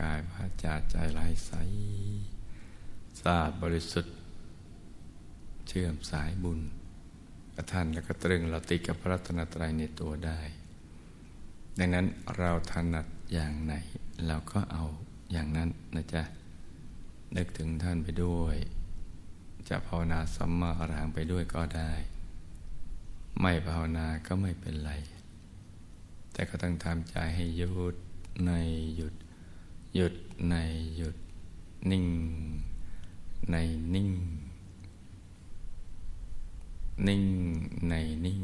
[0.00, 1.52] กายวาจาใจไหลใส
[3.20, 4.14] สะอาดบริสุทธิ์
[5.68, 6.60] เชื่อมสายบุญ
[7.54, 10.40] กับท่านแล้วก็ตรึงเราติดกับพระรัตนตรัยในตัวได้
[11.78, 12.06] ดังนั้น
[12.36, 13.74] เราถนัดอย่างไหน
[14.26, 14.84] เราก็เอา
[15.32, 16.22] อย่างนั้นนะจ๊ะ
[17.36, 18.56] นึกถึงท่านไปด้วย
[19.68, 21.92] จะภาวนาสัมมาอรหังไปด้วยก็ได้
[23.40, 24.92] ไม่ภาวนาก็ไม่เป็นไร
[26.32, 27.94] แต่ก็ต้องทำใจให้หยุด
[28.46, 28.50] ใน
[28.96, 29.14] หยุด
[29.94, 30.14] หยุด
[30.50, 30.54] ใน
[30.96, 31.16] หยุด
[31.90, 32.06] นิ่ง
[33.50, 33.56] ใน
[33.94, 34.10] นิ่ง
[37.06, 37.24] นิ่ง
[37.88, 38.42] ในนิ่ง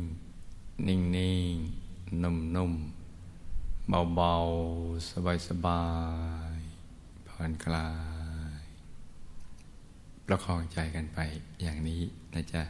[0.87, 1.57] นิ่งนิ่ง
[2.23, 2.73] นุ่มนุ่ม
[3.89, 4.35] เบาเบา
[5.11, 5.85] สบายสบา
[6.57, 6.61] ย
[7.27, 7.89] ผ่อนคลา
[8.63, 8.65] ย
[10.27, 11.19] ประคองใจกันไป
[11.63, 12.03] อย่างนี้
[12.35, 12.63] นะจ๊ะ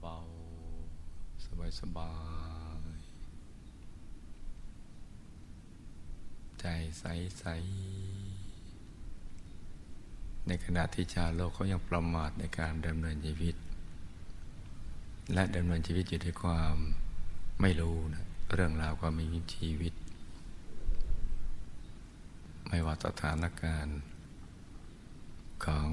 [0.00, 2.12] เบาๆ สบา
[2.78, 3.02] ยๆ
[6.60, 6.64] ใจ
[6.98, 13.54] ใสๆ ในขณะที่ชาวโลกเขายังประมาทในการดำเนินชีวิต
[15.32, 16.74] และดำเนินชีวิตอยู่ด้วยความ
[17.60, 19.92] ไม่รู้นะเรื่องราวความมีชีวิต
[22.68, 24.00] ไม่ว่าสถานการณ์
[25.64, 25.88] ของ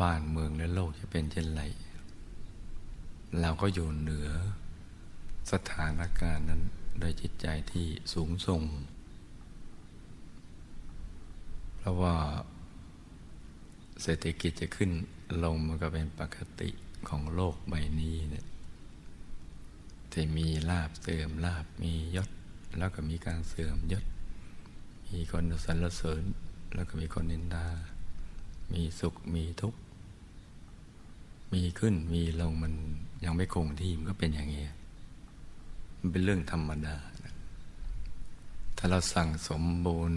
[0.00, 1.62] บ้านเมืองและโลกจะเป็นเช่นไร
[3.38, 4.30] เราก็อยู่เหนือ
[5.52, 6.62] สถานการณ์นั้น
[6.98, 8.62] โดยจิตใจที่สูงส่ง
[11.78, 12.16] เพราะว่า
[14.02, 14.90] เศรษฐกิจจะขึ้น
[15.44, 16.70] ลงมันก็เป็นปกติ
[17.08, 18.46] ของโลกใบนี้เนี่ย
[20.12, 22.28] ที่มีลาบเสื่อมลาบมียศ
[22.78, 24.04] แล้วก็มีการเสื่อมยศ
[25.12, 26.22] มีคนสรรเสริญ
[26.74, 27.68] แล้วก็มีคนนินทา
[28.72, 29.80] มีสุขมีทุกข์
[31.52, 32.72] มีขึ้นมีลงมัน
[33.24, 34.64] ยังไม่คงที่มันก็เป็นอย่างนี้
[35.98, 36.96] มันเป็นเรื่องธรรมดา
[38.76, 40.14] ถ้าเราสั่งสมบุญ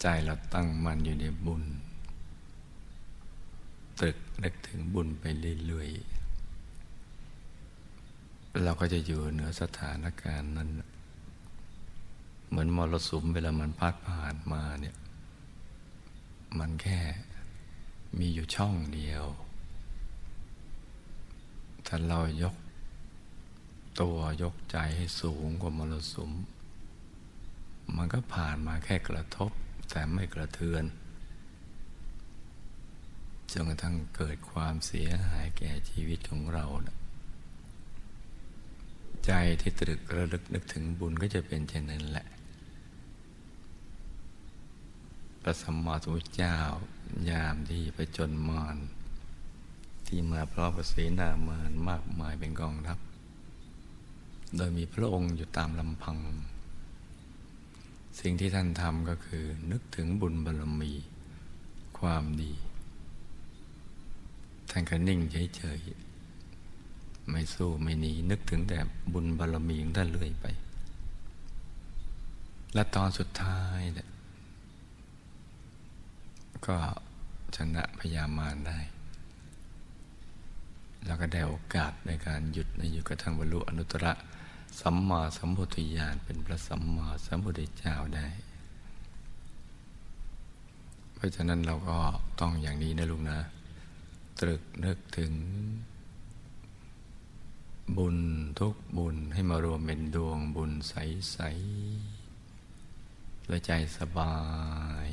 [0.00, 1.64] ใจเราตั้งมันอยู่ในบุญ
[4.00, 5.24] ตรึกนึกถึงบุญไป
[5.66, 6.18] เรื่อยๆ
[8.64, 10.70] เราก็จะอยู่เหนือสถานการณ์นั้น
[12.48, 14.96] เหมือนมรสุมเวลามันพัดผ่านมาเนี่ย
[16.58, 17.00] มันแค่
[18.18, 19.24] มีอยู่ช่องเดียว
[21.88, 22.54] ถ้าเรายก
[24.00, 26.30] ตัวยกใจให้สูงกว่ามรสุม
[27.96, 29.50] มันก็ผ่านมาแค่กระทบ
[29.90, 30.84] แต่ไม่กระเทือน
[33.52, 36.66] จนกระทั่งเกิดความเสียหายแก่ชีวิตของเรา
[39.26, 42.26] ใจที่ตรึกระลึกนึกถึงบุญก็จะเป็นเช่นนั้นแหละ
[45.42, 46.56] พระสัมมาสัมพุทธเจ้า
[47.30, 48.76] ยามที่ไปจนมาร
[50.08, 52.98] ที่มาพร้อมกับเสนามารมากมายเป็นกองทัพ
[54.56, 56.18] โดยมีพระองค์อยู่ตามลำพัง
[58.20, 60.92] สิ่งที่ท่านทำก็คือ นึกถึงบุญบารมี
[61.98, 62.52] ความดี
[64.70, 65.20] ท่านก็นิ่ง
[65.56, 68.78] เฉยๆ ไม่สู้ไม่หนี นึกถึงแต่
[69.12, 70.46] บุญบารมีของท่านเรื่อยไป
[72.74, 74.08] และตอนสุดท้ายเนี่ย
[76.66, 76.76] ก็
[77.56, 78.78] ชนะพยามารได้
[81.08, 84.06] แล้วก็ได้โอกาสในการหยุดในอยู่กระทั่งบรรลุอนุตตร
[84.80, 88.28] สัมมาสัมพุทธญาณเป็นพระสัมมาสัมพุทธเจ้าได้
[91.14, 91.96] เพราะฉะนั้นเราก็
[92.40, 93.40] ต้องอย่างนี้นะลุงนะ
[94.40, 95.32] ตรึกนึกถึง
[97.96, 98.18] บุญ
[98.58, 104.36] ทุกบุญให้มารวมเป็นดวงบุญใสๆและใจสบา
[105.06, 105.08] ย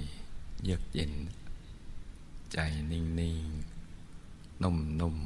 [0.63, 1.13] เยือกเย็น
[2.53, 2.59] ใจ
[2.91, 3.47] นิ่งนิ่ง
[4.61, 5.17] นุ่มนุ่ม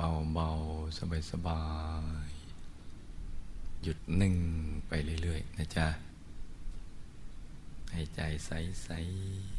[0.00, 0.50] เบาเบา
[0.98, 1.62] สบายสบา
[2.26, 2.30] ย
[3.82, 4.34] หยุดนิ่ง
[4.88, 4.92] ไป
[5.22, 5.86] เรื่อย ๆ นะจ๊ะ
[7.92, 8.88] ให้ใจใส
[9.54, 9.57] ๆ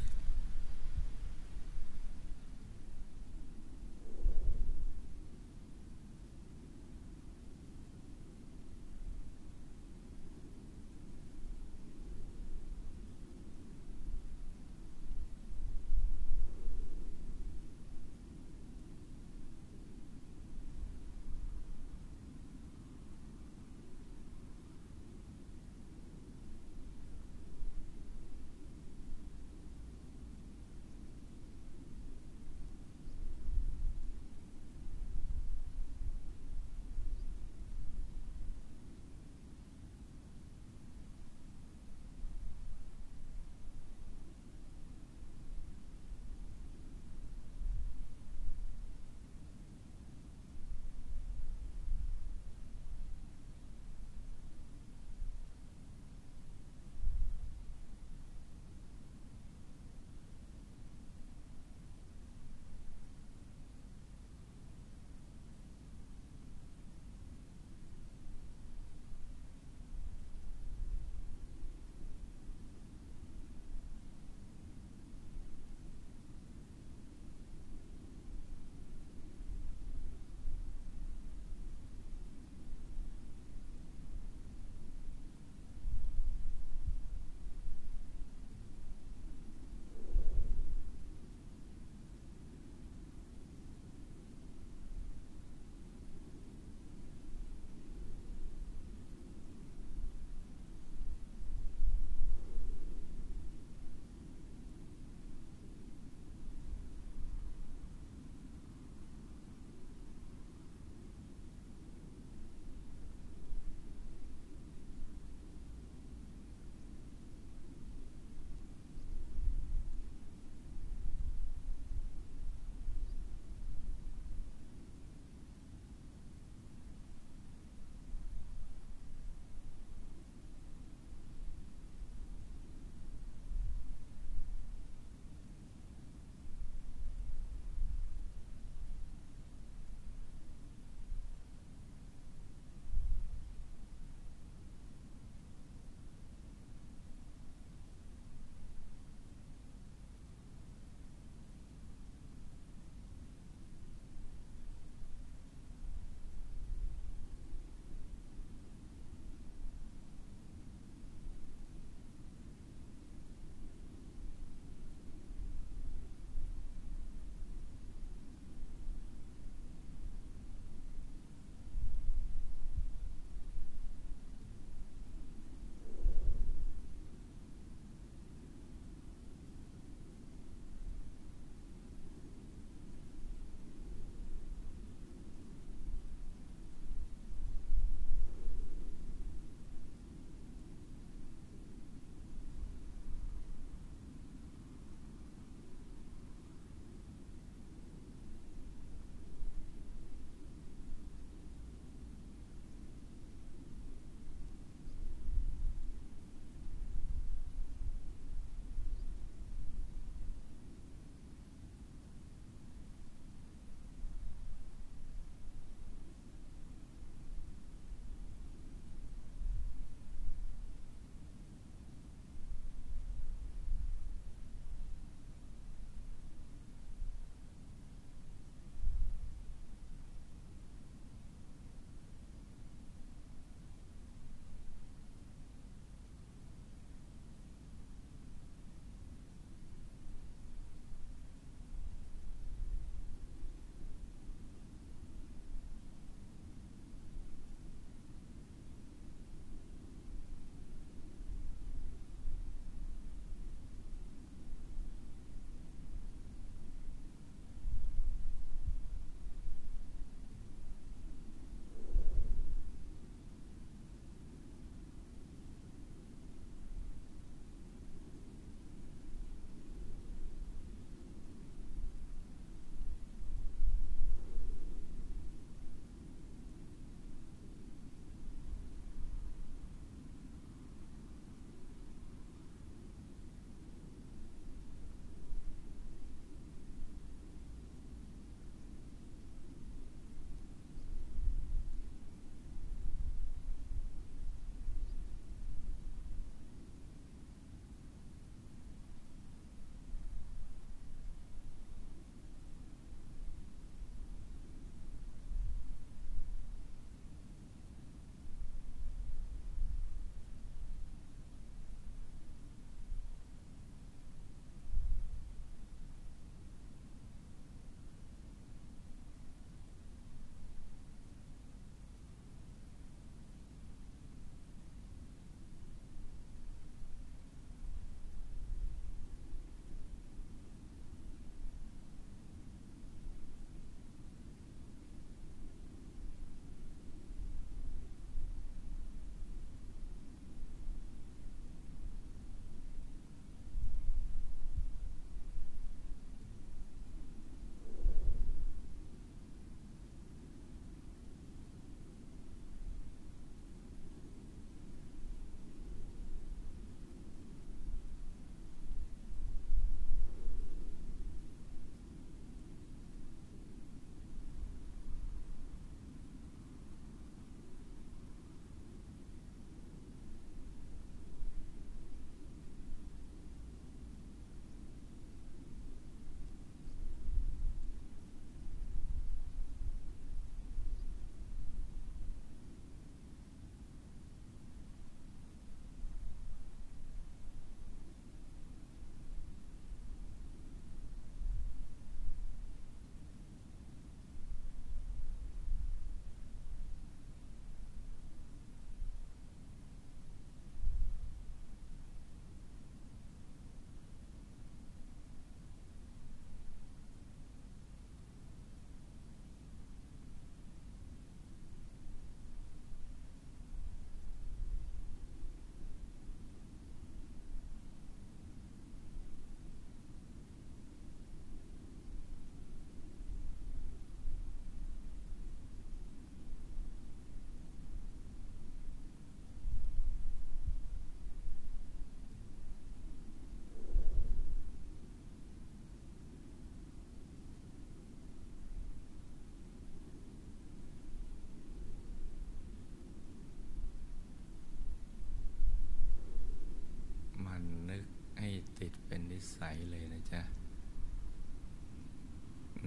[449.70, 450.22] เลยนะจ๊ะ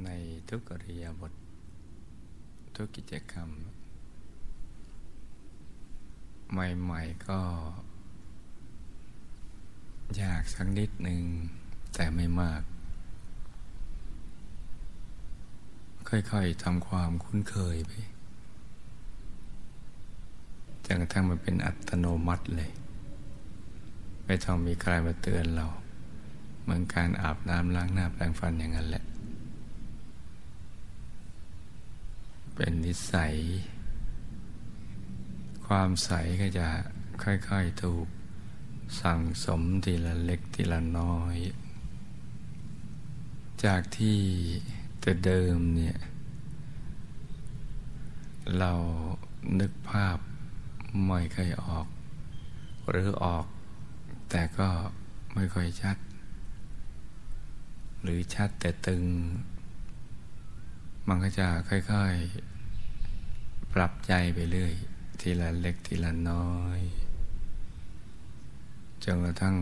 [0.04, 0.08] ใน
[0.48, 1.32] ทุกเรียบท
[2.74, 3.48] ทุกกิจกรรม
[6.52, 7.40] ใหม่ ๆ ก็
[10.20, 11.22] ยากสักนิดหนึ่ง
[11.94, 12.62] แต่ไม่มาก
[16.08, 17.92] ค่อย ๆทำความคุ้นเคยไป
[20.84, 22.70] จนกระทั่งมันเป็นอัตโนมัติเลย
[24.24, 25.66] ไม่ต้องมีใครมาเตือนเรา
[26.62, 29.04] เหมือนการอาบน้ำล้างหน้าแปรงฟันอย่างนั้นแหละ
[32.54, 33.34] เป็นนิสัย
[35.66, 36.10] ความใส
[36.40, 36.66] ก็จะ
[37.22, 38.06] ค่อยๆถูก
[39.00, 41.36] สั่งสมทีละเล็กทีละน้อย
[43.64, 44.18] จากที่
[45.00, 45.96] แต่เดิมเนี่ย
[48.58, 48.72] เรา
[49.60, 50.18] นึกภาพ
[51.06, 51.86] ไม่เคยออก
[52.88, 53.46] หรือออก
[54.30, 54.68] แต่ก็
[55.34, 55.96] ไม่ค่อยชัด
[58.02, 59.04] หรือชัดแต่ตึง
[61.08, 64.74] มันก็จะค่อยๆ ปรับใจไปเรื่อย
[65.20, 66.80] ทีละเล็กทีละน้อย
[69.04, 69.56] จนกระทั่ง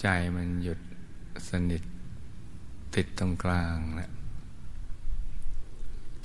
[0.00, 0.80] ใจมันหยุด
[1.48, 1.82] สนิท
[2.94, 4.10] ติดตรงกลางนะ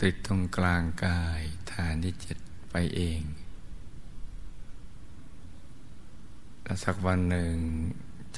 [0.02, 1.42] ติดตรงกลางกาย
[1.72, 2.38] ฐานที่เจ็ด
[2.70, 3.22] ไปเอง
[6.64, 7.54] แล้วสักวันหนึ่ง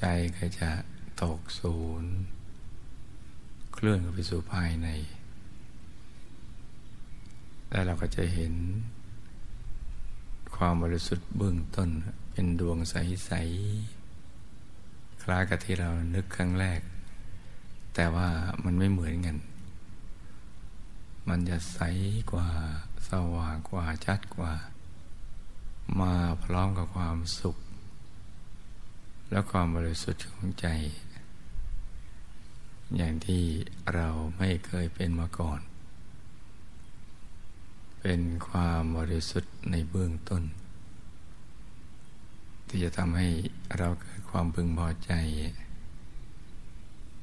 [0.02, 0.70] ใจก็จะ
[1.22, 2.14] ตกศูนย์
[3.74, 4.90] เคลื่อนไปสู่ภายใน
[7.70, 8.54] แล้วเราก็จะเห็น
[10.56, 11.90] ความบริสุทธิ์เบื้องต้น
[12.32, 13.32] เป็นดวงใส
[14.08, 16.82] ๆ คล้ายกับที่เรานึกครั้งแรก
[17.96, 18.30] แต่ว่า
[18.64, 19.38] มันไม่เหมือนกัน
[21.30, 21.80] มันจะใส
[22.32, 22.48] กว่า
[23.10, 24.54] สว่างกว่าชัดกว่า
[26.00, 27.58] มาพร้อมกับความสุข
[29.32, 30.68] และความบริสุทธิ์ของใจ
[32.98, 33.44] อย่างที่
[33.94, 34.08] เรา
[34.38, 35.60] ไม่เคยเป็นมาก่อน
[38.02, 40.44] เป็นความบริสุทธิ์ในเบื้องต้น
[42.68, 43.28] ที่จะทำให้
[43.78, 45.12] เราเกิดความพึงพอใจ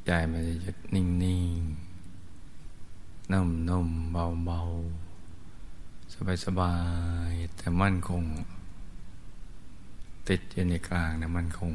[0.07, 4.61] ใจมันจะหยุดนิ่งๆนุ่มนุ่มเบาเบา
[6.13, 6.75] สบายสบา
[7.31, 8.23] ยแต่มั่นคง
[10.29, 11.73] ติดอยู่ในกลางนะมั่นคง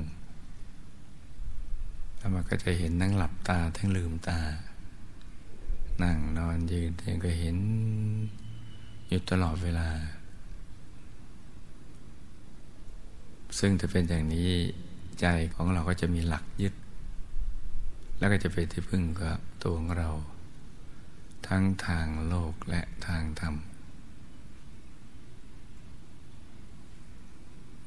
[2.23, 4.39] แล้วมันก็จะเห็นทั้งหลับตาทั้งลืมตา
[6.01, 7.57] นั่งนอนยืนเองก็เห็น
[9.07, 9.89] อยู่ตลอดเวลา
[13.59, 14.49] ซึ่งถ้าเป็นอย่างนี้
[15.19, 16.73] ใจของเราก็จะมีหลักยึด
[18.17, 20.09] แล้วก็จะเป็นที่พึ่งกับตัวของเรา
[21.47, 23.55] ทั้งทางโลกและทางธรรม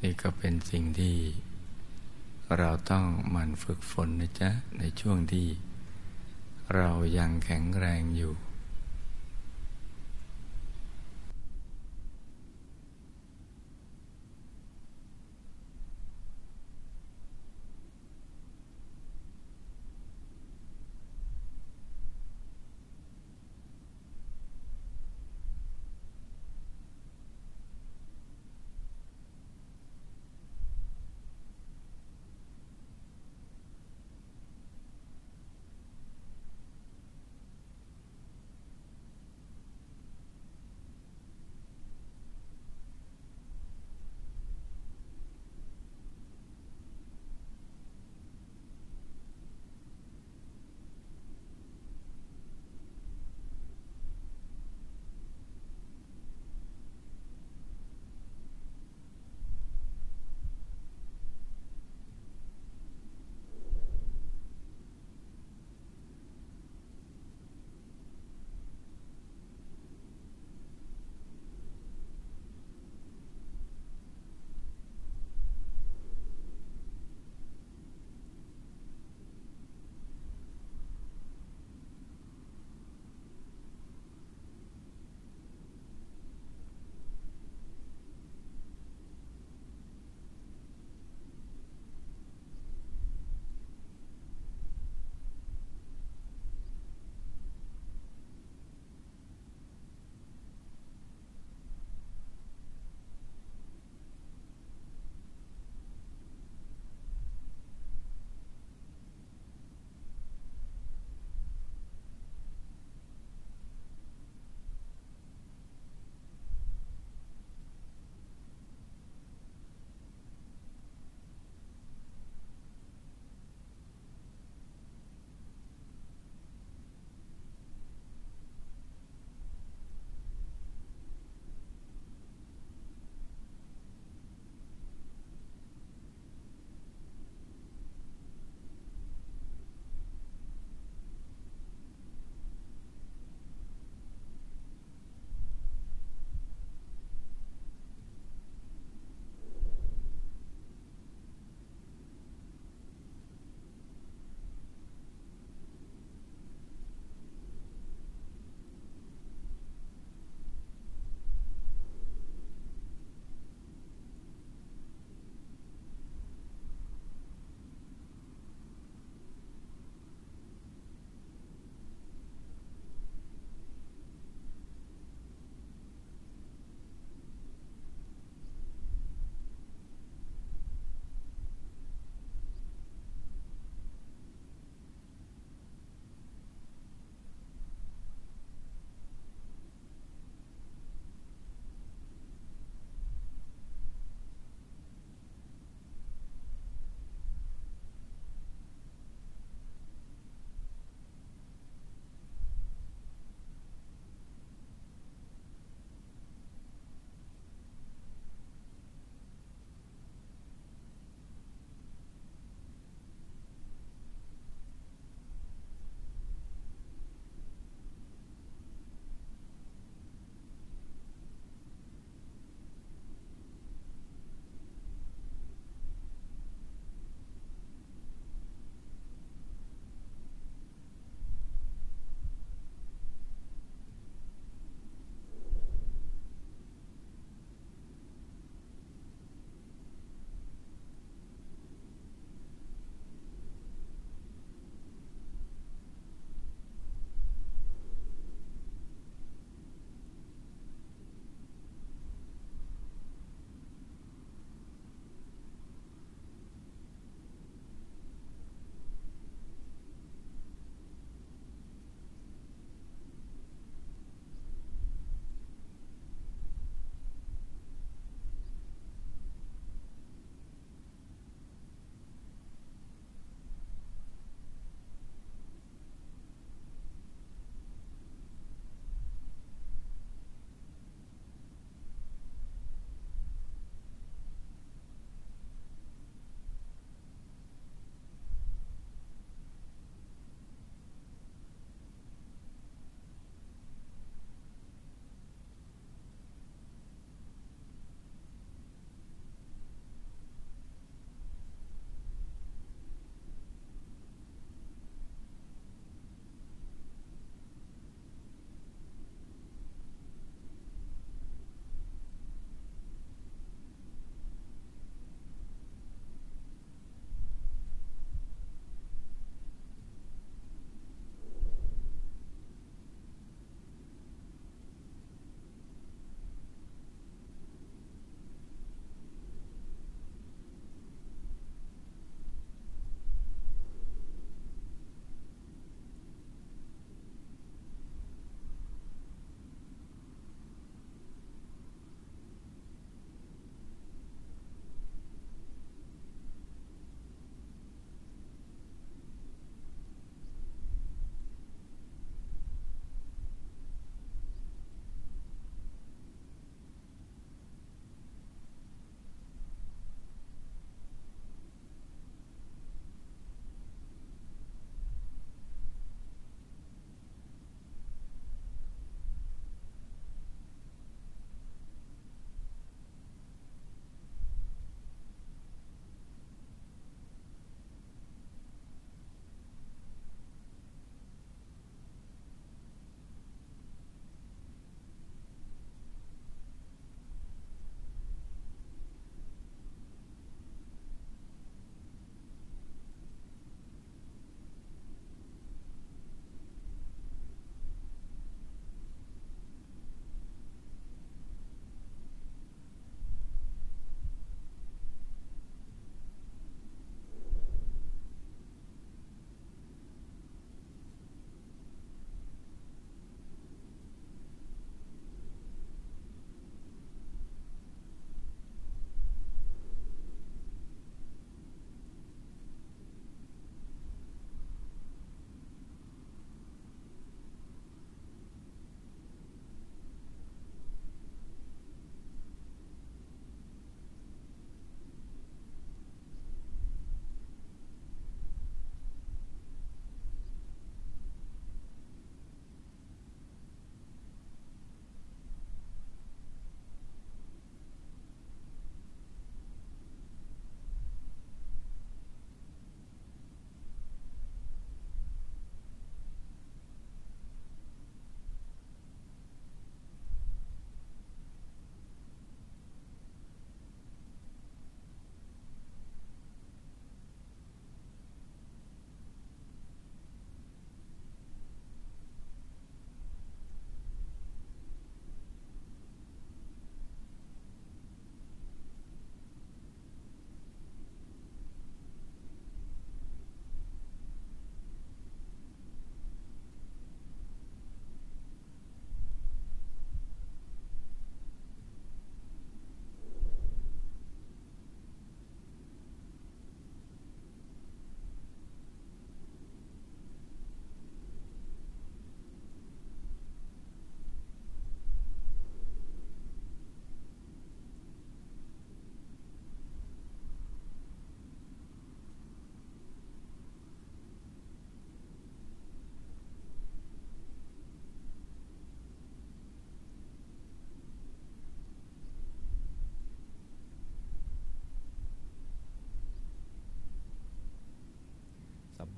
[0.00, 1.16] นี่ก็เป็นสิ่งที่
[2.54, 5.46] เราต้องมันฝึกฝนนะจ๊ะ ในช่วงที่
[6.74, 8.32] เรายังแข็งแรงอยู่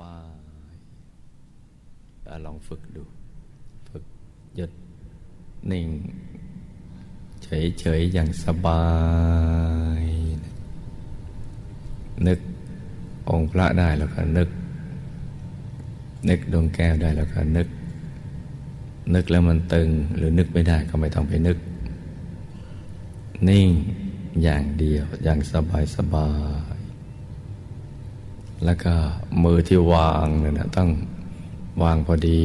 [0.01, 0.17] บา
[0.73, 0.75] ย
[2.47, 3.03] ลองฝึกดู
[3.89, 4.05] ฝึก
[4.57, 4.73] หยุด
[5.71, 5.87] นิ่ง
[7.43, 8.85] เฉยๆ อย่างสบา
[10.03, 10.05] ย
[12.27, 12.41] นึก
[13.31, 14.49] องค์พระได้แล้วก็นึก
[16.29, 17.69] นึกดวงแก้วได้แล้วก็นึก
[19.15, 21.59] นึกแล้วมันตึงหรือนึกไม่ได้ก็ไม่ต้องไปนึก
[23.49, 23.69] นิ่ง
[24.43, 26.29] อย่างเดียวอย่างสบายสบา
[26.75, 26.78] ย
[28.65, 28.95] แล้วก็
[29.43, 30.91] มือที่วางเนี่ยนะต้อง
[31.83, 32.43] วางพอดี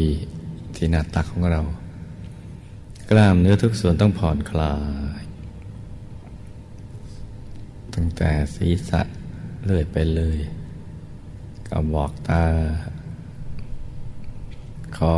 [0.76, 1.61] ที่หน้าตักของเรา
[3.10, 4.76] กล้ามเนื้อทุกส่วนต้องผ่อนคลา
[5.22, 5.23] ย
[7.95, 9.02] ตั้งแต่ศีรษะ
[9.64, 10.38] เลื่อยไปเลย
[11.68, 12.44] กระบอกตา
[14.98, 15.15] คอ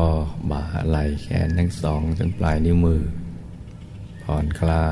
[0.50, 3.02] บ่าไหล่แขนทั้งสองจนปลายนิ้วมือ
[4.24, 4.88] ผ่อนคลา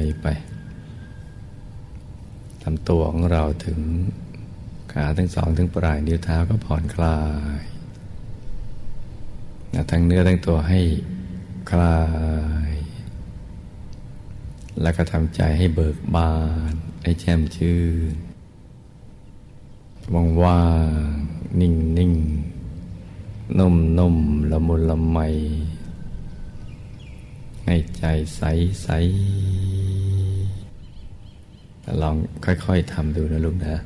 [0.00, 0.26] ยไป
[2.62, 3.80] ทำตัวของเราถึง
[4.98, 7.18] ขาทั้งสองถึงปลายนิ้วเท้าก็ผ่อนคลา
[7.60, 7.62] ย
[9.90, 10.80] ทั้งเนื้อทั้งตัวให้
[11.70, 12.00] คลา
[12.70, 12.72] ย
[14.82, 16.32] แล้วก็ทำใจให้เบิกบา
[16.72, 17.80] น ให้แช่มชื่
[18.12, 18.14] น
[20.14, 20.62] ว่างว่า
[21.10, 21.16] ง
[21.60, 22.12] นิ่งนิ่ง
[23.58, 24.16] นุ่มนุ่ม
[24.50, 25.18] ละมุนละไม
[27.66, 28.04] ให้ใจ
[28.36, 28.42] ใส
[28.82, 28.88] ใส
[32.02, 33.76] ลองค่อย ๆทำดูนะลูกนะ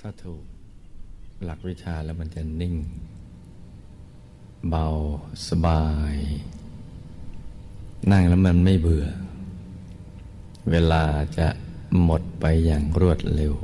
[0.00, 0.42] ถ้าถูก
[1.44, 2.74] หลักวิชาแล้วมันจะนิ่ง
[4.68, 4.86] เบา
[5.48, 6.16] สบาย
[8.10, 9.06] นั่งแล้วมันไม่เบื่อ
[10.70, 11.04] เวลา
[11.38, 11.48] จะ
[12.02, 13.54] หมดไปอย่างรวดเร็ว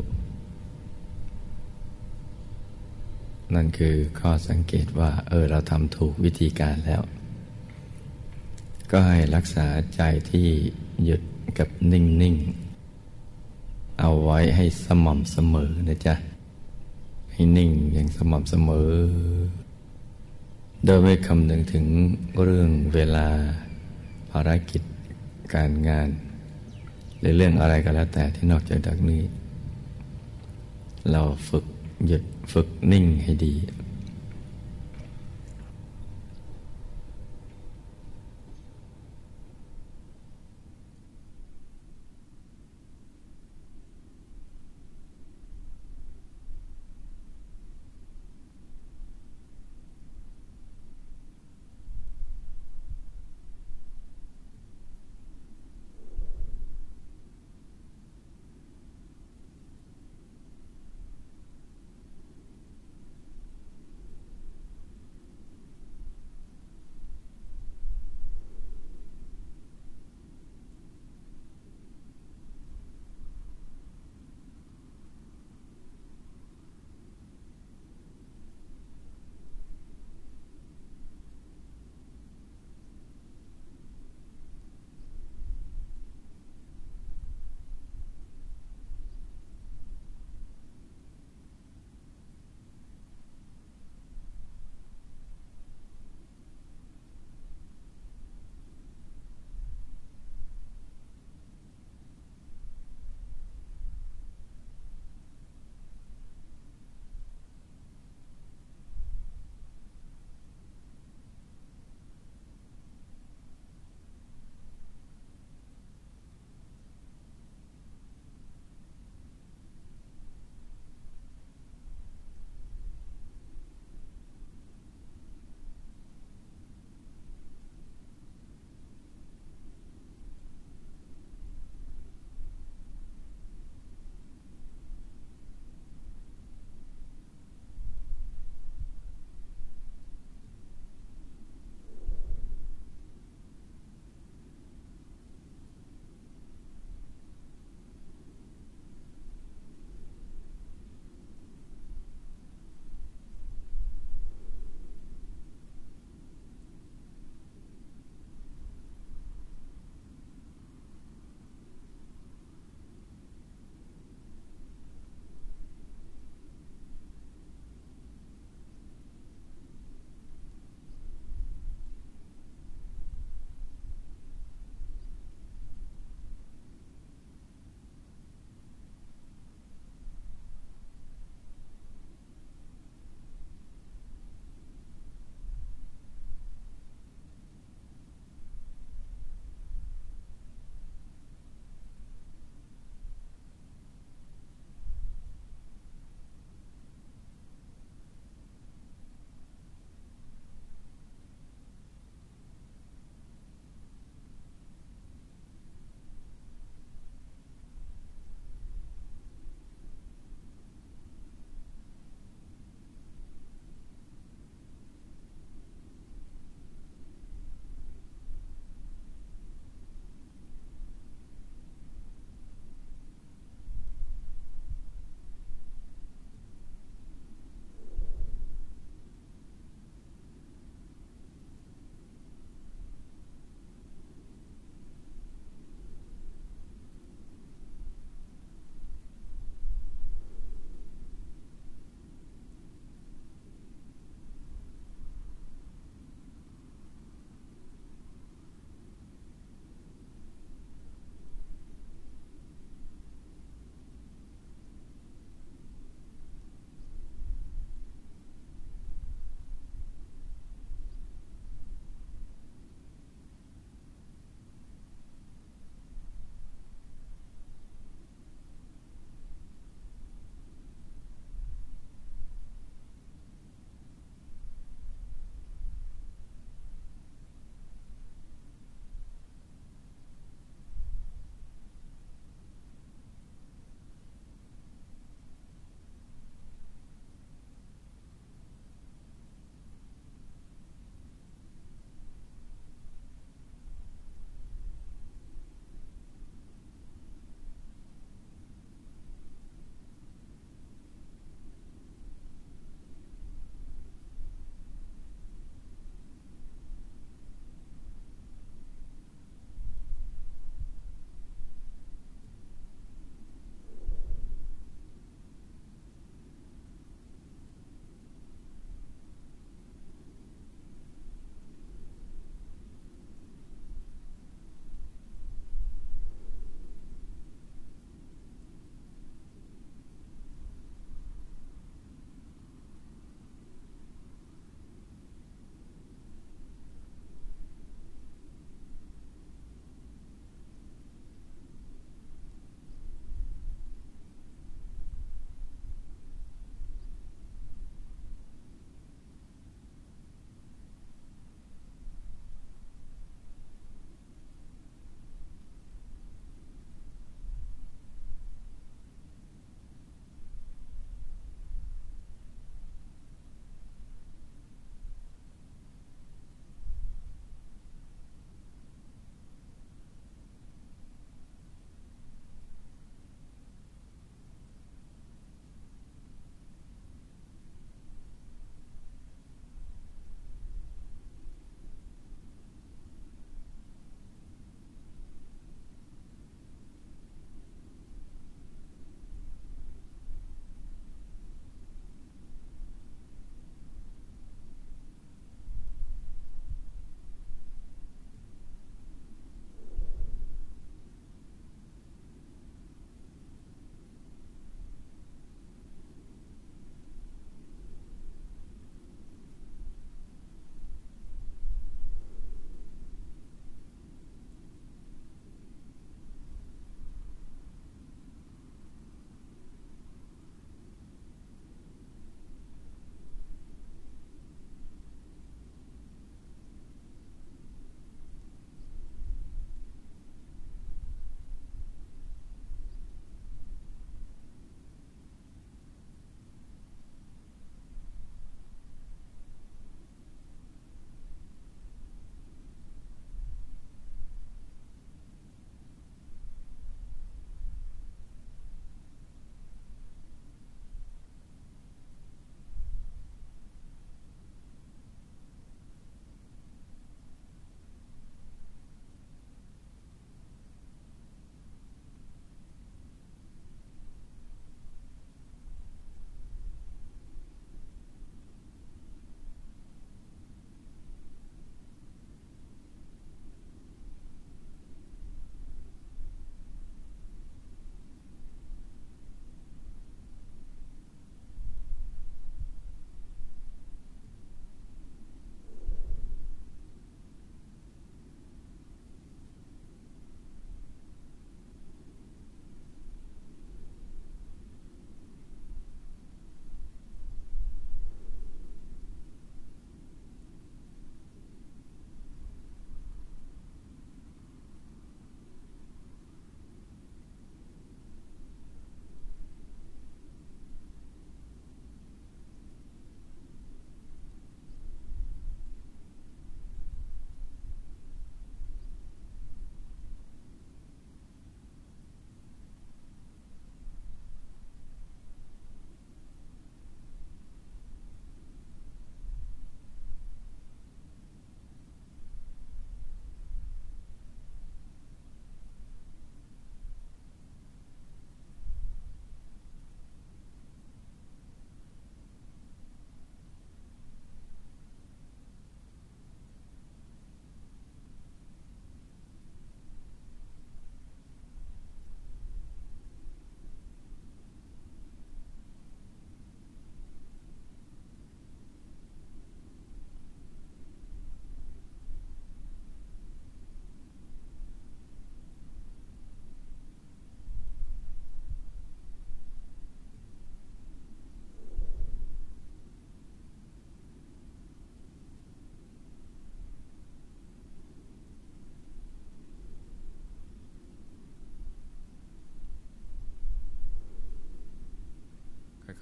[3.55, 7.03] นั่นคือข้อสังเกตว่า เออเราทำถูกวิธีการแล้ว
[8.91, 10.01] ก็ให้รักษาใจ
[10.31, 10.49] ที่
[11.05, 11.23] หยุด
[11.59, 12.62] กับนิ่ง ๆ
[14.05, 16.15] เอาไว้ให้สม่ำเสมอนะจ๊ะ
[17.33, 18.91] ให้นิ่งอย่างสม่ำเสมอ
[20.85, 21.85] โดยไม่คำนึงถึง
[22.43, 23.27] เรื่องเวลา
[24.31, 24.83] ภารกิจ
[25.55, 26.09] การงาน
[27.21, 29.23] หรือเรื่องอะไรก็แล้วแต่ที่นอกจากจากนี้
[31.11, 31.65] เราฝึก
[32.07, 32.23] หยุด
[32.53, 33.55] ฝึกนิ่งให้ดี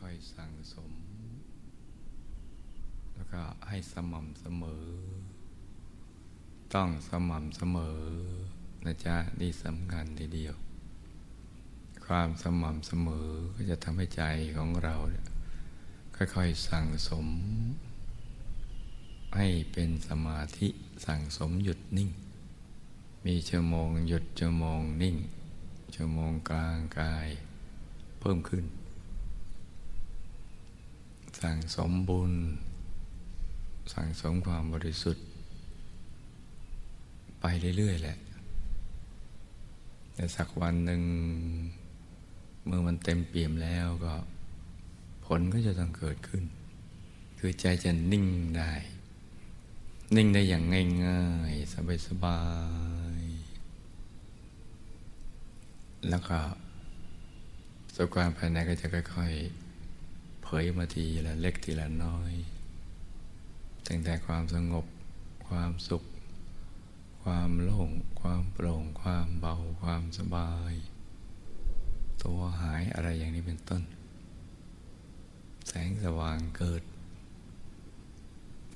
[0.00, 0.92] ค่อยๆสั่งสม
[3.14, 4.86] แล้วก็ให้สม่ำเสมอ
[6.74, 7.98] ต้องสม่ำเสมอ
[8.84, 10.54] นะจ๊ะนี่สำคัญทีเดียว
[12.06, 14.22] ความสม่ำเสมอก็จะทำให้ใจ
[14.56, 15.26] ของเราเนี่ย
[16.16, 17.26] ค่อยๆสั่งสม
[19.36, 20.68] ให้เป็นสมาธิ
[21.06, 22.10] สั่งสมหยุดนิ่ง
[23.26, 25.16] มีชั่วโมงหยุดชั่วโมงนิ่ง
[25.94, 27.28] ชั่วโมงกลางกาย
[28.20, 28.64] เพิ่มขึ้น
[31.42, 32.32] สั่งสมบุญ
[33.92, 35.24] สั่งสมความบริสุทธิ์
[37.40, 37.44] ไป
[37.78, 38.18] เรื่อย ๆ แหละ
[40.14, 41.02] แต่สักวันหนึ่ง
[42.66, 44.14] เมื่อมันเต็มเปี่ยมแล้วก็
[45.24, 46.44] ผลก็จะต้องเกิดขึ้น
[47.38, 48.26] คือใจจะนิ่ง
[48.56, 48.72] ได้
[50.16, 50.64] นิ่งได้อย่าง
[51.06, 52.40] ง่ายๆ สบา
[53.18, 56.38] ยๆ แล้วก็
[57.94, 59.69] สุขความภายในก็จะค่อย ๆ
[60.50, 62.32] ผยมาทีละเล็กทีละน้อย
[63.86, 64.86] ตั้งแต่ความสงบ
[65.48, 66.02] ความสุข
[67.22, 67.90] ความโล่ง
[68.20, 70.72] ความโปร่ง ความเบา ความสบาย
[72.22, 73.82] ตัวหายอะไรอย่างนี้เป็นต้น
[75.68, 76.82] แสงสว่างเกิด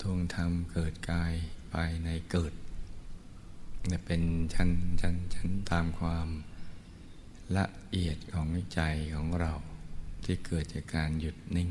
[0.00, 1.32] ทวงธรรมเกิดกาย
[1.72, 2.52] ภายในเกิด
[3.86, 4.22] เนี่ยเป็น
[4.54, 4.70] ชั้น
[5.00, 6.28] ชั้นชั้นตามความ
[7.56, 8.80] ละเอียดของใจ
[9.16, 9.54] ของเรา
[10.26, 11.70] ที่เกิดจากการหยุดนิ่ง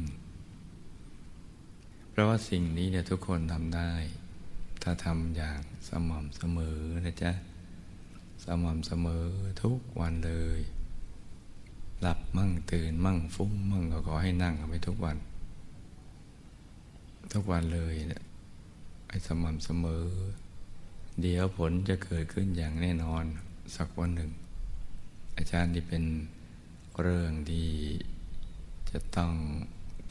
[2.09, 3.91] เพราะว่าสิ่งนี้เนี่ยทุกคนทำได้
[4.83, 5.59] ถ้าทำอย่าง
[5.89, 7.31] สม่ำเสมอนะจ๊ะ
[8.45, 9.25] สม่ำเสมอ
[9.63, 10.59] ทุกวันเลย
[12.01, 15.17] หลับมั่งตื่นมั่งฟุ้งมั่งก็ขอให้นั่งเอาไปทุกวัน
[17.33, 18.23] ทุกวันเลยเนี่ย
[19.07, 20.05] ไอ้สม่ำเสมอ
[21.21, 23.23] เดี๋ยวผลจะเกิดขึ้นอย่างแน่นอน
[23.75, 24.31] สักวันหนึ่ง
[25.37, 26.03] อาจารย์ที่เป็น
[27.01, 27.69] เรื่องที่
[28.93, 29.33] จะต้อง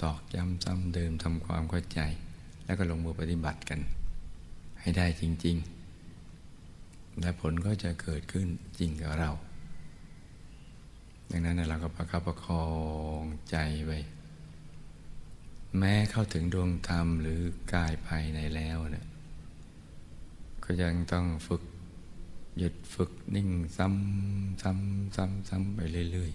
[0.02, 2.00] ตอกย้ำซ้ำเดิมทำความเข้าใจ
[2.64, 3.80] แล้วก็ลงมือปฏิบัติกัน
[4.80, 5.56] ให้ได้จริง
[6.38, 8.46] ๆ และผลก็จะเกิดขึ้น
[8.78, 9.30] จริงกับเรา
[11.30, 12.66] ดังนั้นเราก็ประคับประคอ
[13.20, 13.98] งใจไว้
[15.78, 17.40] แม้เข้าถึงดวงธรรมหรือ
[17.72, 19.06] กายภายในแล้วเนี่ย
[20.64, 21.62] ก็ยังต้องฝึก
[22.58, 25.80] หยุดฝึกนิ่งซ้ำซ้ำซ้ำซ้ำไป
[26.12, 26.32] เรื่อย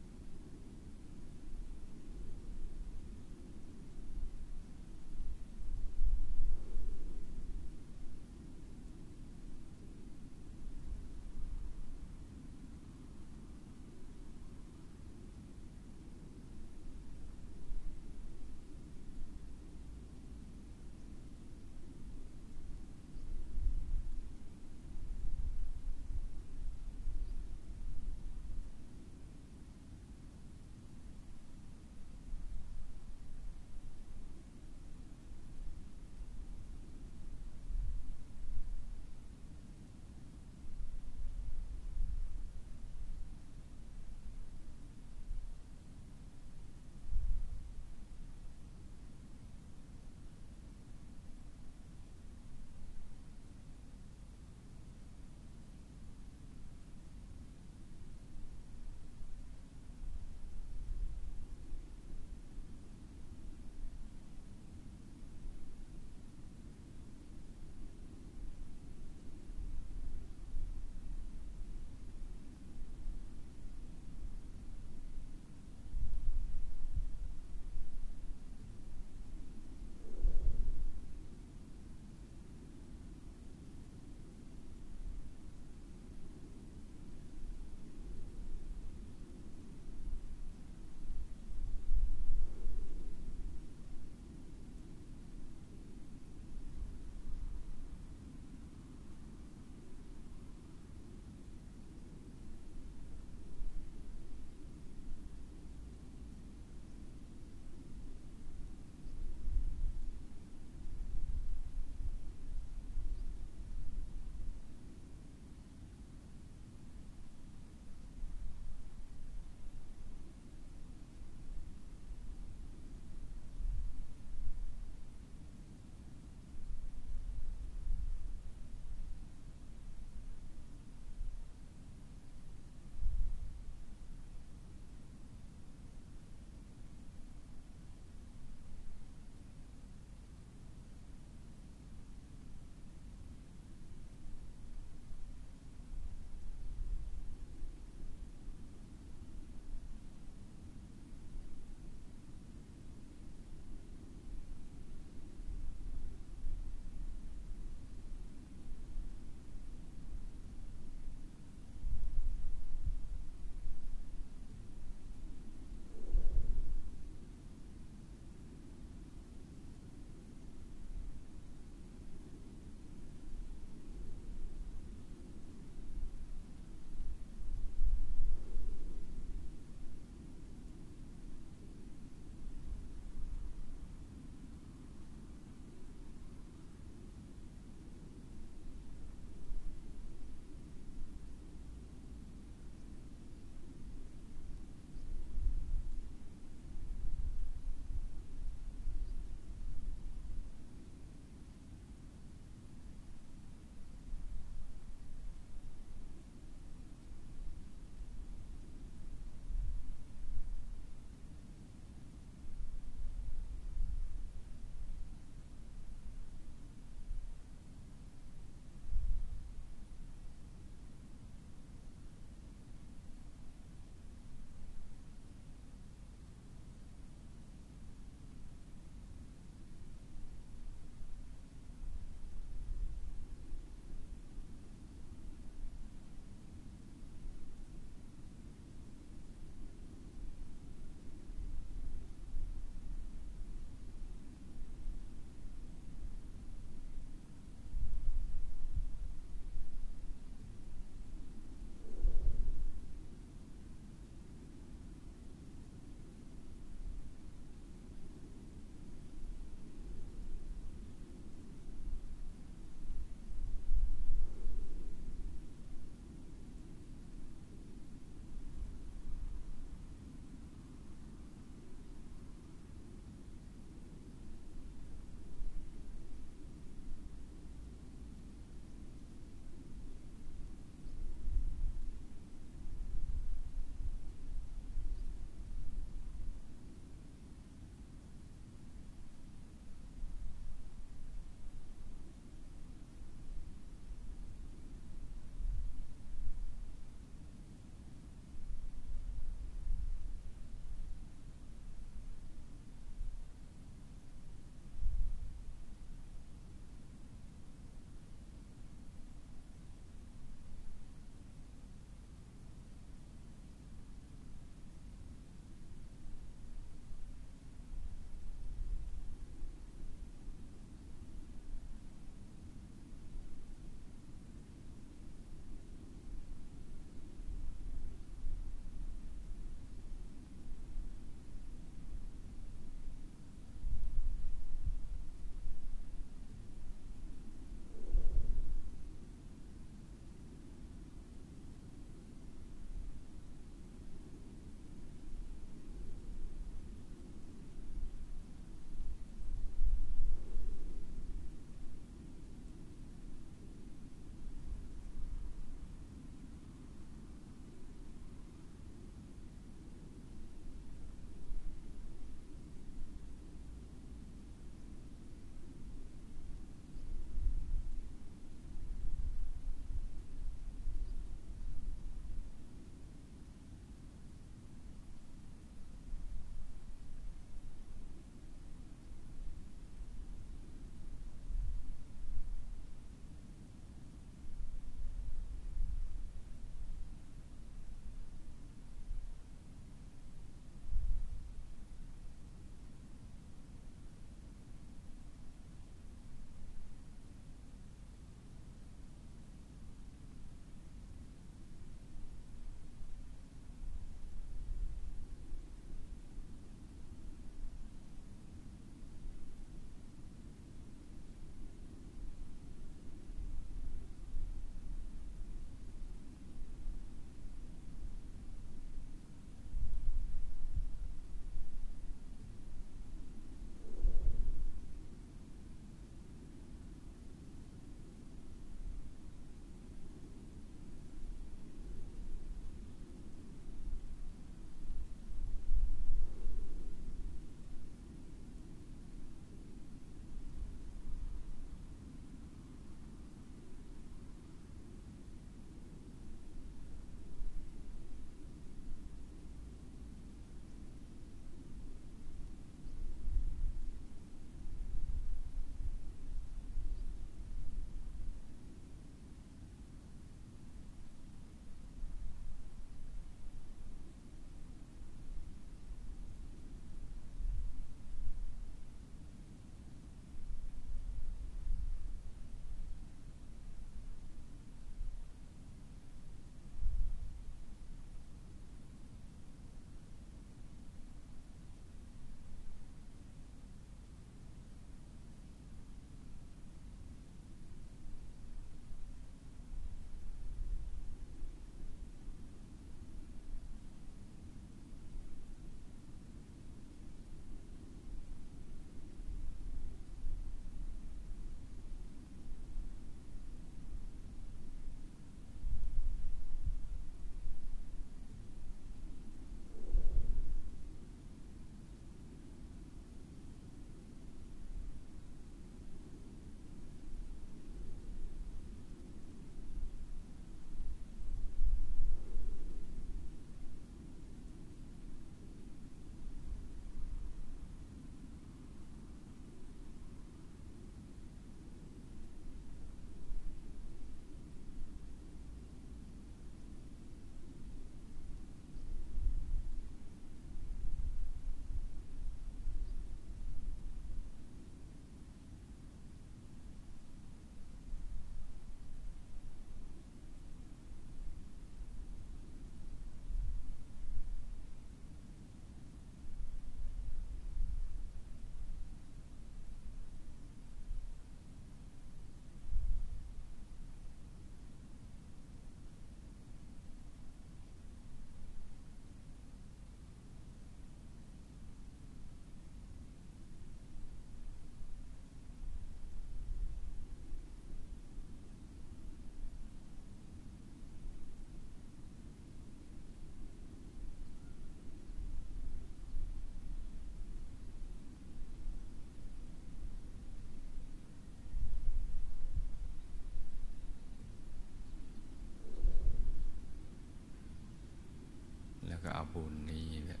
[599.12, 600.00] บุญนี้เนี่ย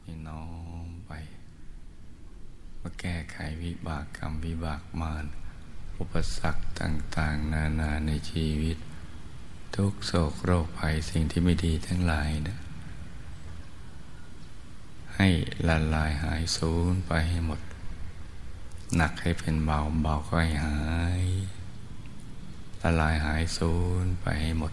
[0.00, 0.44] ให้น้อ
[0.86, 1.12] มไป
[2.80, 5.24] มาแก้ไขวิบากกรรมวิบากมาร
[5.98, 8.78] อุปสรรคต่าง ๆ นานาในชีวิต
[9.76, 12.58] ทุกโศกโรคภัยสิ่งที่ไม่ดีทั้งหลายนะ
[15.16, 15.28] ให้
[15.68, 17.60] ละลายหายสูญไปให้หมด
[18.96, 20.78] หนักให้เป็นเบาเบาก็ให้หา
[21.22, 21.26] ย
[22.82, 24.72] ละลายหายสูญไปให้หมด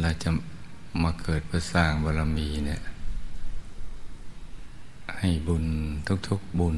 [0.00, 0.30] เราจะ
[1.02, 2.82] มาเกิดเพื่อสร้างบารมีเนี่ย
[5.16, 5.64] ให้บุญ
[6.28, 6.76] ทุกๆบุญ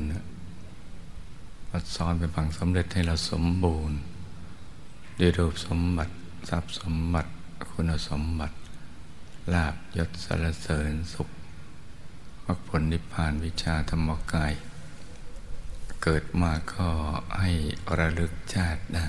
[1.71, 3.99] มาซ้อนเป็นพังสำเร็จให้เราสมบูรณ์
[5.21, 6.15] ด้วยรูปสมบัติ
[6.49, 7.31] ทรัพย์สมบัติ
[7.71, 8.57] คุณสมบัติ
[9.53, 11.29] ลาบยศสรรเสริญสุข
[12.45, 14.53] มรรคผลนิพพานวิชาธรรมกาย
[16.03, 16.89] เกิดมาก็
[17.41, 17.51] ให้
[17.99, 19.09] ระลึกชาติได้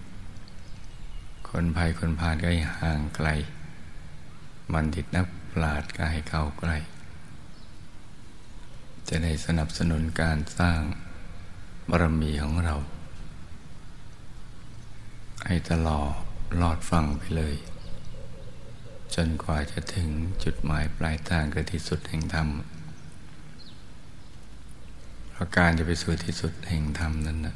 [1.55, 3.29] คนภัยคนพาลก็ให้ห่างไกล
[4.73, 6.77] มันดิตนักปราดก็ให้เข้าใกล้
[9.07, 10.79] จะได้สนับสนุนการสร้าง
[11.89, 12.75] บารมีของเรา
[15.45, 16.13] ให้ตลอด
[16.61, 17.55] ลอดฟังไปเลย
[19.15, 20.09] จนกว่าจะถึง
[20.43, 22.47] จุดหมายปลายทางคือที่สุดแห่งธรรม
[25.31, 27.55] เพราะการจะไปสู่ที่สุดแห่งธรรมนั้นนะ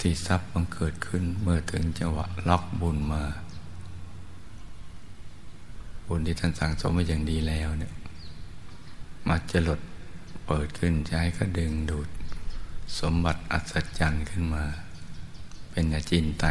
[0.00, 3.24] ที่ทรัพย์บังเกิดขึ้นเมื่อถึงจังหวะล็อกบุญมา
[6.06, 7.92] บุญที่ท่านสั่งสมมาอย่างดีแล้วเนี่ย
[9.28, 9.80] มาจะหลด
[10.46, 12.08] เปิดขึ้นใช้ก็ดึงดูด
[12.98, 14.64] สมบัติอัศจรรย์ขึ้นมา
[15.70, 16.46] เป็นอาจินไต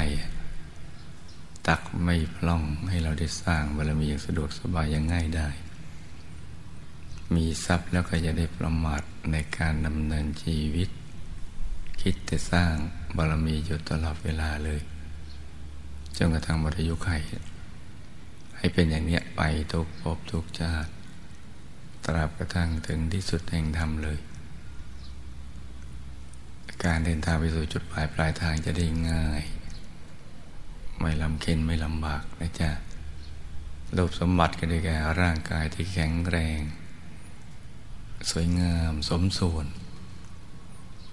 [1.67, 5.49] ตักไม่พล่องให้เราได้สร้างบารมีอย่างสะดวกสบายอย่างง่ายได้
[7.35, 9.01] มีทรัพย์แล้วก็จะได้ประมาท
[9.31, 10.89] ในการดำเนินชีวิต
[12.01, 12.73] คิดแต่สร้าง
[13.17, 14.79] บารมีอยู่ตลอดเวลาเลย
[16.17, 17.09] จนกระทั่งหมดอายุไข
[18.57, 19.41] ให้เป็นอย่างเนี้ยไป
[19.71, 20.91] ทุกภพทุกชาติ
[22.05, 24.19] ตราบกระทั่งถึงที่สุดแห่งธรรมเลย
[26.83, 29.43] การเดินทางไปสู่จุดปลายปลายทางจะได้ง่าย
[30.99, 32.71] ไม่ลำเค็นไม่ลำบากนะจ๊ะ
[33.95, 36.59] รูปสมบัติก็ได้แก่ร่างกายที่แข็งแรง
[38.31, 39.65] สวยงามสมส่วน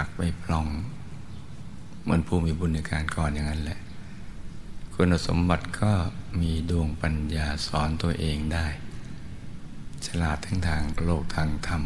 [0.00, 0.66] ักไม่พลอง
[2.02, 3.78] เหมือนผู้มีบุญในการก่อนอย่างนั้นแหละ
[4.94, 5.92] คุณสมบัติก็
[6.40, 8.66] มีดวงปัญญาสอนตัวเองได้
[10.06, 11.82] ฉลาดทั้งทางโลกทางธรรม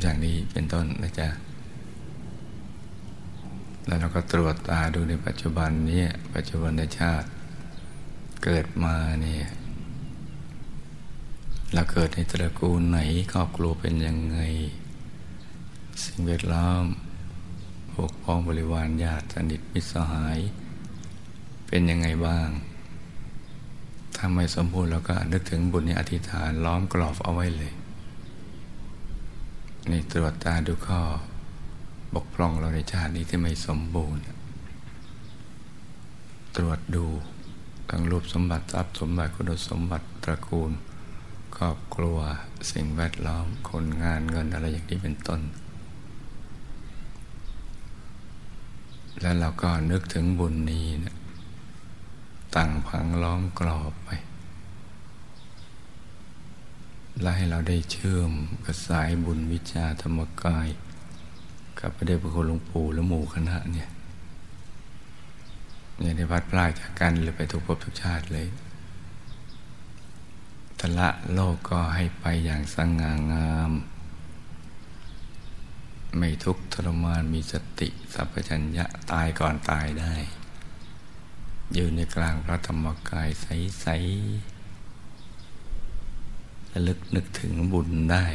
[0.00, 1.28] อย่างนี้เป็นต้นนะจ๊ะ
[3.86, 6.04] แล้วเราก็ตรวจตาดูในปัจจุบันนี้
[6.34, 7.28] ปัจจุบันในชาติ
[8.44, 9.46] เกิดมาเนี่ย
[11.74, 12.98] เราเกิดในตระกูลไหน
[13.32, 14.38] ครอบครัวเป็นยังไง
[16.04, 16.84] สิ่งแวดล้อม
[17.92, 20.38] พวกพ้องบริวารญาติสนิทมิตรสหาย
[21.66, 22.48] เป็นยังไงบ้าง
[24.16, 27.72] ถ้าไม่สมบูรณ์เราก็นึกถึงบุญในอธิษฐานล้อมกรอบเอาไว้เลย
[29.90, 31.00] นี่ตรวจตาดูข้อ
[32.14, 34.22] บกพร่องเราในชาตินี้ที่ไม่สมบูรณ์
[36.56, 37.06] ตรวจดู
[37.90, 40.72] ทั้งรูปสมบัติทรัพย์สมบัติคุณสมบัติตระกูล
[41.56, 42.18] ครอบครัว
[42.72, 45.40] สิ่งแวดล้อม คนงานเงินอะไรอย่างนี้เป็นต้น
[49.20, 51.14] แล้วเราก็นึกถึงบุญนี้นะ
[52.56, 54.10] ตั้งพังล้อมกรอบไป
[57.20, 58.32] และให้เราได้เชื่อม
[58.64, 60.68] กับสายบุญวิชาธรรมกาย
[61.80, 63.88] กับพระเดชพระคุณหลวงปู่และหมู่คณะเนี่ย
[65.98, 68.46] เนี่ยได้พัดพลาดจากกันเลยไปทุกภพทุกชาติเลย
[70.80, 73.72] ทละโลกก็ให้ไปอย่างสง่างาม
[76.18, 80.14] ไม่ทุกข์ทรมานมีสติสัพพัญญะตายก่อนตายได้
[81.74, 88.26] อยู่ในกลางพระธรรมกายใสๆระลึกนึกถึงบุญได้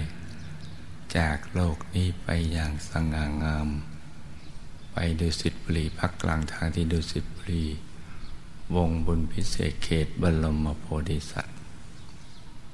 [1.17, 3.67] จากโลกนี้ไปอย่างสง่างาม
[4.93, 7.65] ไปดูสิทธิบุรีพักกลางทางที่ดูสิทธิบุรี
[8.75, 11.60] วงบุญพิเศษเขตบรมโพธิสัตว์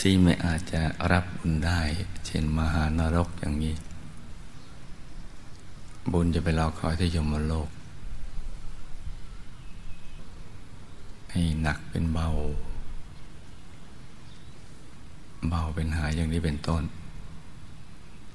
[0.00, 1.80] ที่ไม่อาจจะรับบุญได้
[2.26, 3.74] เช่นมหานรกอย่างนี้
[6.12, 7.68] บุญจะไปรอคอยที่ยมโลก
[11.30, 12.28] ให้หนักเป็นเบา
[15.48, 16.82] เบาเป็นหายอย่างนี้เป็นต้น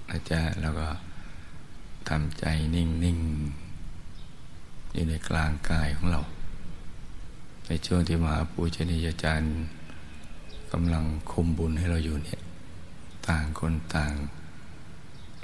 [0.09, 0.87] นะจ๊ะแล้วก็
[2.09, 2.45] ทำใจ
[2.75, 3.19] นิ่ง
[4.05, 6.21] ๆ อยู่ในกลางกายของเรา
[7.65, 9.51] ในช่วงที่มหาปูชนียาจารย์
[10.77, 12.41] กำลังคุมบุญให้เราอยู่เนี่ย
[13.27, 14.13] ต่างคนต่าง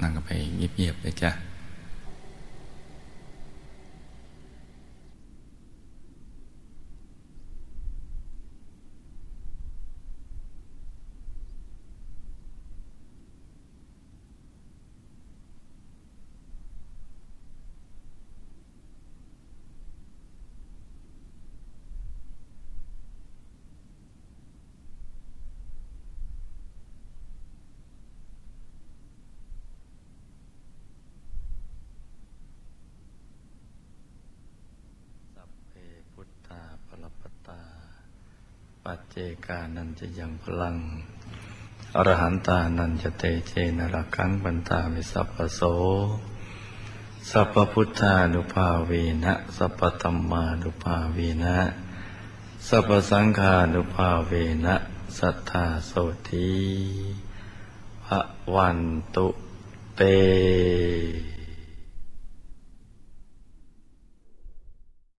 [0.02, 1.32] นั่งกันไปเงียบๆเลยจ้ะ
[38.84, 39.18] ปัจเจ
[39.50, 40.76] กานันจะยังพลัง
[41.96, 45.62] อรหันตานันจะเตเจนรักังบันตามิสัพพโส
[47.30, 48.92] สัพพุทธานุภาเว
[49.24, 51.58] นะ สัพพธรรมานุภาเวนะ
[52.68, 54.32] สัพพสังฆานุภาเว
[54.66, 54.76] นะ
[55.18, 55.92] สัทธาโส
[56.30, 56.52] ที
[58.06, 58.22] พระ
[58.56, 58.80] วัน
[59.16, 59.28] ตุ
[59.96, 60.02] เต